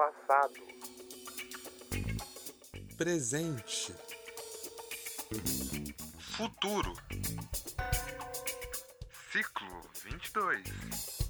Passado. 0.00 0.54
Presente. 2.96 3.94
Futuro. 6.38 6.94
Ciclo 9.30 9.82
22. 10.02 11.28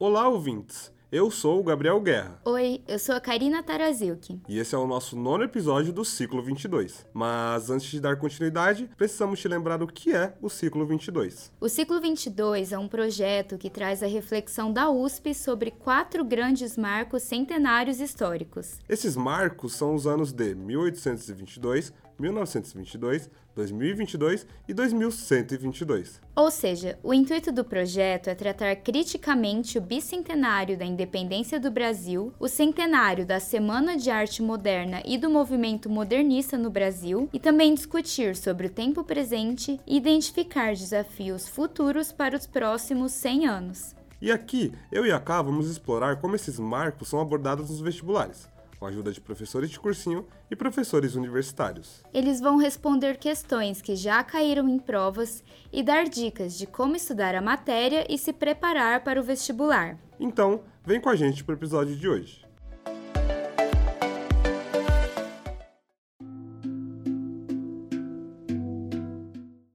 Olá, 0.00 0.26
ouvintes! 0.28 0.83
Eu 1.14 1.30
sou 1.30 1.60
o 1.60 1.62
Gabriel 1.62 2.00
Guerra. 2.00 2.40
Oi, 2.44 2.82
eu 2.88 2.98
sou 2.98 3.14
a 3.14 3.20
Karina 3.20 3.62
Taraziuk. 3.62 4.40
E 4.48 4.58
esse 4.58 4.74
é 4.74 4.78
o 4.78 4.84
nosso 4.84 5.16
nono 5.16 5.44
episódio 5.44 5.92
do 5.92 6.04
Ciclo 6.04 6.42
22. 6.42 7.06
Mas 7.14 7.70
antes 7.70 7.88
de 7.88 8.00
dar 8.00 8.16
continuidade, 8.16 8.90
precisamos 8.96 9.38
te 9.38 9.46
lembrar 9.46 9.80
o 9.80 9.86
que 9.86 10.12
é 10.12 10.34
o 10.42 10.50
Ciclo 10.50 10.84
22. 10.84 11.52
O 11.60 11.68
Ciclo 11.68 12.00
22 12.00 12.72
é 12.72 12.78
um 12.80 12.88
projeto 12.88 13.56
que 13.56 13.70
traz 13.70 14.02
a 14.02 14.08
reflexão 14.08 14.72
da 14.72 14.90
USP 14.90 15.32
sobre 15.36 15.70
quatro 15.70 16.24
grandes 16.24 16.76
marcos 16.76 17.22
centenários 17.22 18.00
históricos. 18.00 18.80
Esses 18.88 19.14
marcos 19.14 19.74
são 19.74 19.94
os 19.94 20.08
anos 20.08 20.32
de 20.32 20.52
1822, 20.56 21.92
1922, 22.18 23.30
2022 23.54 24.46
e 24.66 24.74
2122. 24.74 26.23
Ou 26.36 26.50
seja, 26.50 26.98
o 27.00 27.14
intuito 27.14 27.52
do 27.52 27.64
projeto 27.64 28.26
é 28.26 28.34
tratar 28.34 28.74
criticamente 28.76 29.78
o 29.78 29.80
bicentenário 29.80 30.76
da 30.76 30.84
independência 30.84 31.60
do 31.60 31.70
Brasil, 31.70 32.32
o 32.40 32.48
centenário 32.48 33.24
da 33.24 33.38
Semana 33.38 33.96
de 33.96 34.10
Arte 34.10 34.42
Moderna 34.42 35.00
e 35.04 35.16
do 35.16 35.30
movimento 35.30 35.88
modernista 35.88 36.58
no 36.58 36.70
Brasil, 36.70 37.28
e 37.32 37.38
também 37.38 37.72
discutir 37.72 38.34
sobre 38.34 38.66
o 38.66 38.70
tempo 38.70 39.04
presente 39.04 39.80
e 39.86 39.96
identificar 39.96 40.74
desafios 40.74 41.46
futuros 41.46 42.10
para 42.10 42.36
os 42.36 42.48
próximos 42.48 43.12
100 43.12 43.46
anos. 43.46 43.94
E 44.20 44.32
aqui, 44.32 44.72
eu 44.90 45.06
e 45.06 45.12
a 45.12 45.20
Ká 45.20 45.40
vamos 45.40 45.70
explorar 45.70 46.16
como 46.16 46.34
esses 46.34 46.58
marcos 46.58 47.08
são 47.08 47.20
abordados 47.20 47.70
nos 47.70 47.80
vestibulares 47.80 48.52
com 48.78 48.86
a 48.86 48.88
ajuda 48.88 49.12
de 49.12 49.20
professores 49.20 49.70
de 49.70 49.78
cursinho 49.78 50.26
e 50.50 50.56
professores 50.56 51.14
universitários. 51.14 52.02
Eles 52.12 52.40
vão 52.40 52.56
responder 52.56 53.16
questões 53.16 53.80
que 53.80 53.96
já 53.96 54.22
caíram 54.22 54.68
em 54.68 54.78
provas 54.78 55.42
e 55.72 55.82
dar 55.82 56.04
dicas 56.04 56.58
de 56.58 56.66
como 56.66 56.96
estudar 56.96 57.34
a 57.34 57.40
matéria 57.40 58.06
e 58.08 58.18
se 58.18 58.32
preparar 58.32 59.04
para 59.04 59.20
o 59.20 59.22
vestibular. 59.22 59.98
Então, 60.18 60.62
vem 60.84 61.00
com 61.00 61.08
a 61.08 61.16
gente 61.16 61.44
para 61.44 61.54
o 61.54 61.58
episódio 61.58 61.96
de 61.96 62.08
hoje. 62.08 62.44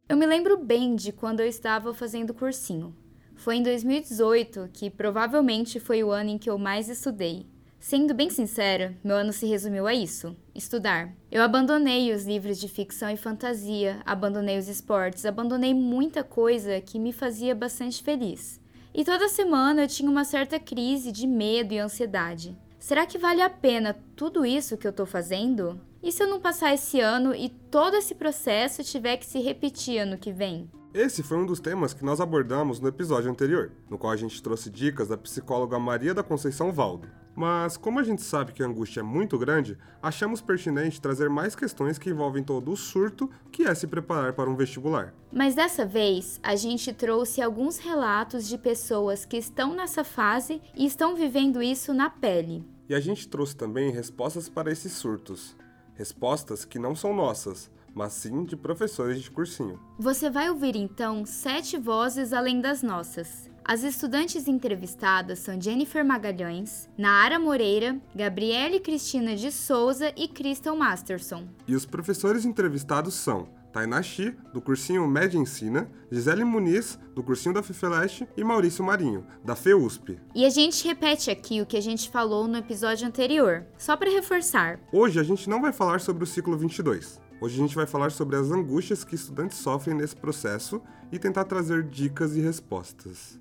Eu 0.08 0.18
me 0.18 0.26
lembro 0.26 0.58
bem 0.58 0.96
de 0.96 1.12
quando 1.12 1.40
eu 1.40 1.48
estava 1.48 1.94
fazendo 1.94 2.34
cursinho. 2.34 2.96
Foi 3.36 3.56
em 3.56 3.64
2018 3.64 4.70
que 4.74 4.90
provavelmente 4.90 5.80
foi 5.80 6.04
o 6.04 6.12
ano 6.12 6.32
em 6.32 6.38
que 6.38 6.50
eu 6.50 6.58
mais 6.58 6.90
estudei. 6.90 7.46
Sendo 7.80 8.14
bem 8.14 8.30
sincera, 8.30 8.94
meu 9.02 9.16
ano 9.16 9.32
se 9.32 9.46
resumiu 9.46 9.88
a 9.88 9.94
isso: 9.94 10.36
estudar. 10.54 11.14
Eu 11.32 11.42
abandonei 11.42 12.14
os 12.14 12.26
livros 12.26 12.60
de 12.60 12.68
ficção 12.68 13.10
e 13.10 13.16
fantasia, 13.16 14.02
abandonei 14.06 14.58
os 14.58 14.68
esportes, 14.68 15.26
abandonei 15.26 15.74
muita 15.74 16.22
coisa 16.22 16.82
que 16.82 17.00
me 17.00 17.14
fazia 17.14 17.56
bastante 17.56 18.04
feliz. 18.04 18.60
E 18.94 19.06
toda 19.06 19.30
semana 19.30 19.84
eu 19.84 19.88
tinha 19.88 20.12
uma 20.12 20.26
certa 20.26 20.60
crise 20.60 21.12
de 21.12 21.26
medo 21.26 21.74
e 21.74 21.80
ansiedade. 21.80 22.58
Será 22.78 23.06
que 23.06 23.18
vale 23.18 23.42
a 23.42 23.50
pena 23.50 23.96
tudo 24.16 24.46
isso 24.46 24.78
que 24.78 24.86
eu 24.86 24.92
estou 24.92 25.06
fazendo? 25.06 25.80
E 26.04 26.12
se 26.12 26.24
eu 26.24 26.28
não 26.28 26.40
passar 26.40 26.74
esse 26.74 27.00
ano 27.00 27.34
e 27.34 27.50
todo 27.50 27.96
esse 27.96 28.16
processo 28.16 28.84
tiver 28.84 29.18
que 29.18 29.26
se 29.26 29.40
repetir 29.40 30.00
ano 30.00 30.18
que 30.18 30.32
vem? 30.32 30.70
Esse 30.94 31.22
foi 31.22 31.38
um 31.38 31.46
dos 31.46 31.60
temas 31.60 31.94
que 31.94 32.04
nós 32.04 32.20
abordamos 32.20 32.80
no 32.80 32.88
episódio 32.88 33.30
anterior, 33.30 33.72
no 33.90 33.98
qual 33.98 34.12
a 34.12 34.18
gente 34.18 34.42
trouxe 34.42 34.70
dicas 34.70 35.08
da 35.08 35.18
psicóloga 35.18 35.78
Maria 35.78 36.14
da 36.14 36.24
Conceição 36.24 36.72
Valdo. 36.72 37.08
Mas, 37.36 37.78
como 37.78 38.00
a 38.00 38.04
gente 38.04 38.22
sabe 38.22 38.52
que 38.52 38.62
a 38.62 38.66
angústia 38.66 39.00
é 39.00 39.04
muito 39.04 39.38
grande, 39.38 39.78
achamos 40.02 40.42
pertinente 40.42 41.00
trazer 41.00 41.30
mais 41.30 41.56
questões 41.56 41.98
que 41.98 42.10
envolvem 42.10 42.44
todo 42.44 42.72
o 42.72 42.78
surto 42.78 43.30
que 43.52 43.64
é 43.64 43.74
se 43.74 43.88
preparar 43.88 44.34
para 44.34 44.50
um 44.50 44.56
vestibular. 44.56 45.14
Mas 45.32 45.56
dessa 45.56 45.86
vez, 45.86 46.40
a 46.44 46.56
gente 46.56 46.92
trouxe 46.92 47.42
alguns 47.42 47.78
relatos 47.78 48.48
de 48.48 48.58
pessoas 48.58 49.26
que 49.26 49.38
estão 49.38 49.74
nessa 49.74 50.04
fase 50.04 50.62
e 50.76 50.86
estão 50.86 51.16
vivendo 51.16 51.62
isso 51.62 51.94
na 51.94 52.10
pele. 52.10 52.66
E 52.90 52.96
a 52.96 53.00
gente 53.00 53.28
trouxe 53.28 53.56
também 53.56 53.92
respostas 53.92 54.50
para 54.50 54.72
esses 54.72 54.92
surtos. 54.94 55.56
Respostas 55.94 56.66
que 56.66 56.80
não 56.80 56.96
são 56.96 57.14
nossas, 57.14 57.70
mas 57.94 58.14
sim 58.14 58.44
de 58.44 58.56
professores 58.56 59.22
de 59.22 59.30
cursinho. 59.30 59.80
Você 60.00 60.30
vai 60.30 60.50
ouvir 60.50 60.76
então 60.76 61.26
sete 61.26 61.78
vozes 61.78 62.34
além 62.34 62.62
das 62.62 62.82
nossas. 62.82 63.49
As 63.70 63.84
estudantes 63.84 64.48
entrevistadas 64.48 65.38
são 65.38 65.62
Jennifer 65.62 66.04
Magalhães, 66.04 66.90
Naara 66.98 67.38
Moreira, 67.38 68.02
Gabriele 68.16 68.80
Cristina 68.80 69.36
de 69.36 69.52
Souza 69.52 70.12
e 70.18 70.28
Crystal 70.28 70.76
Masterson. 70.76 71.48
E 71.68 71.76
os 71.76 71.86
professores 71.86 72.46
entrevistados 72.46 73.14
são 73.14 73.48
Tainá 73.72 74.02
Chi, 74.02 74.36
do 74.52 74.60
cursinho 74.60 75.08
Média 75.08 75.38
Ensina, 75.38 75.88
Gisele 76.12 76.44
Muniz, 76.44 76.98
do 77.14 77.22
cursinho 77.22 77.54
da 77.54 77.62
FEFELESTE 77.62 78.28
e 78.36 78.44
Maurício 78.44 78.84
Marinho, 78.84 79.24
da 79.46 79.56
FEUSP. 79.56 80.20
E 80.34 80.48
a 80.48 80.50
gente 80.50 80.88
repete 80.88 81.30
aqui 81.30 81.62
o 81.62 81.66
que 81.68 81.78
a 81.78 81.82
gente 81.82 82.10
falou 82.10 82.48
no 82.48 82.58
episódio 82.58 83.08
anterior, 83.08 83.68
só 83.78 83.96
para 83.96 84.10
reforçar. 84.10 84.80
Hoje 84.92 85.20
a 85.20 85.24
gente 85.24 85.48
não 85.48 85.62
vai 85.62 85.72
falar 85.72 86.02
sobre 86.02 86.24
o 86.24 86.28
ciclo 86.28 86.58
22. 86.58 87.22
Hoje 87.40 87.54
a 87.54 87.62
gente 87.62 87.76
vai 87.76 87.86
falar 87.86 88.10
sobre 88.10 88.36
as 88.36 88.50
angústias 88.50 89.04
que 89.04 89.14
estudantes 89.14 89.60
sofrem 89.60 89.96
nesse 89.96 90.16
processo 90.16 90.82
e 91.12 91.20
tentar 91.20 91.44
trazer 91.44 91.84
dicas 91.84 92.36
e 92.36 92.42
respostas. 92.42 93.40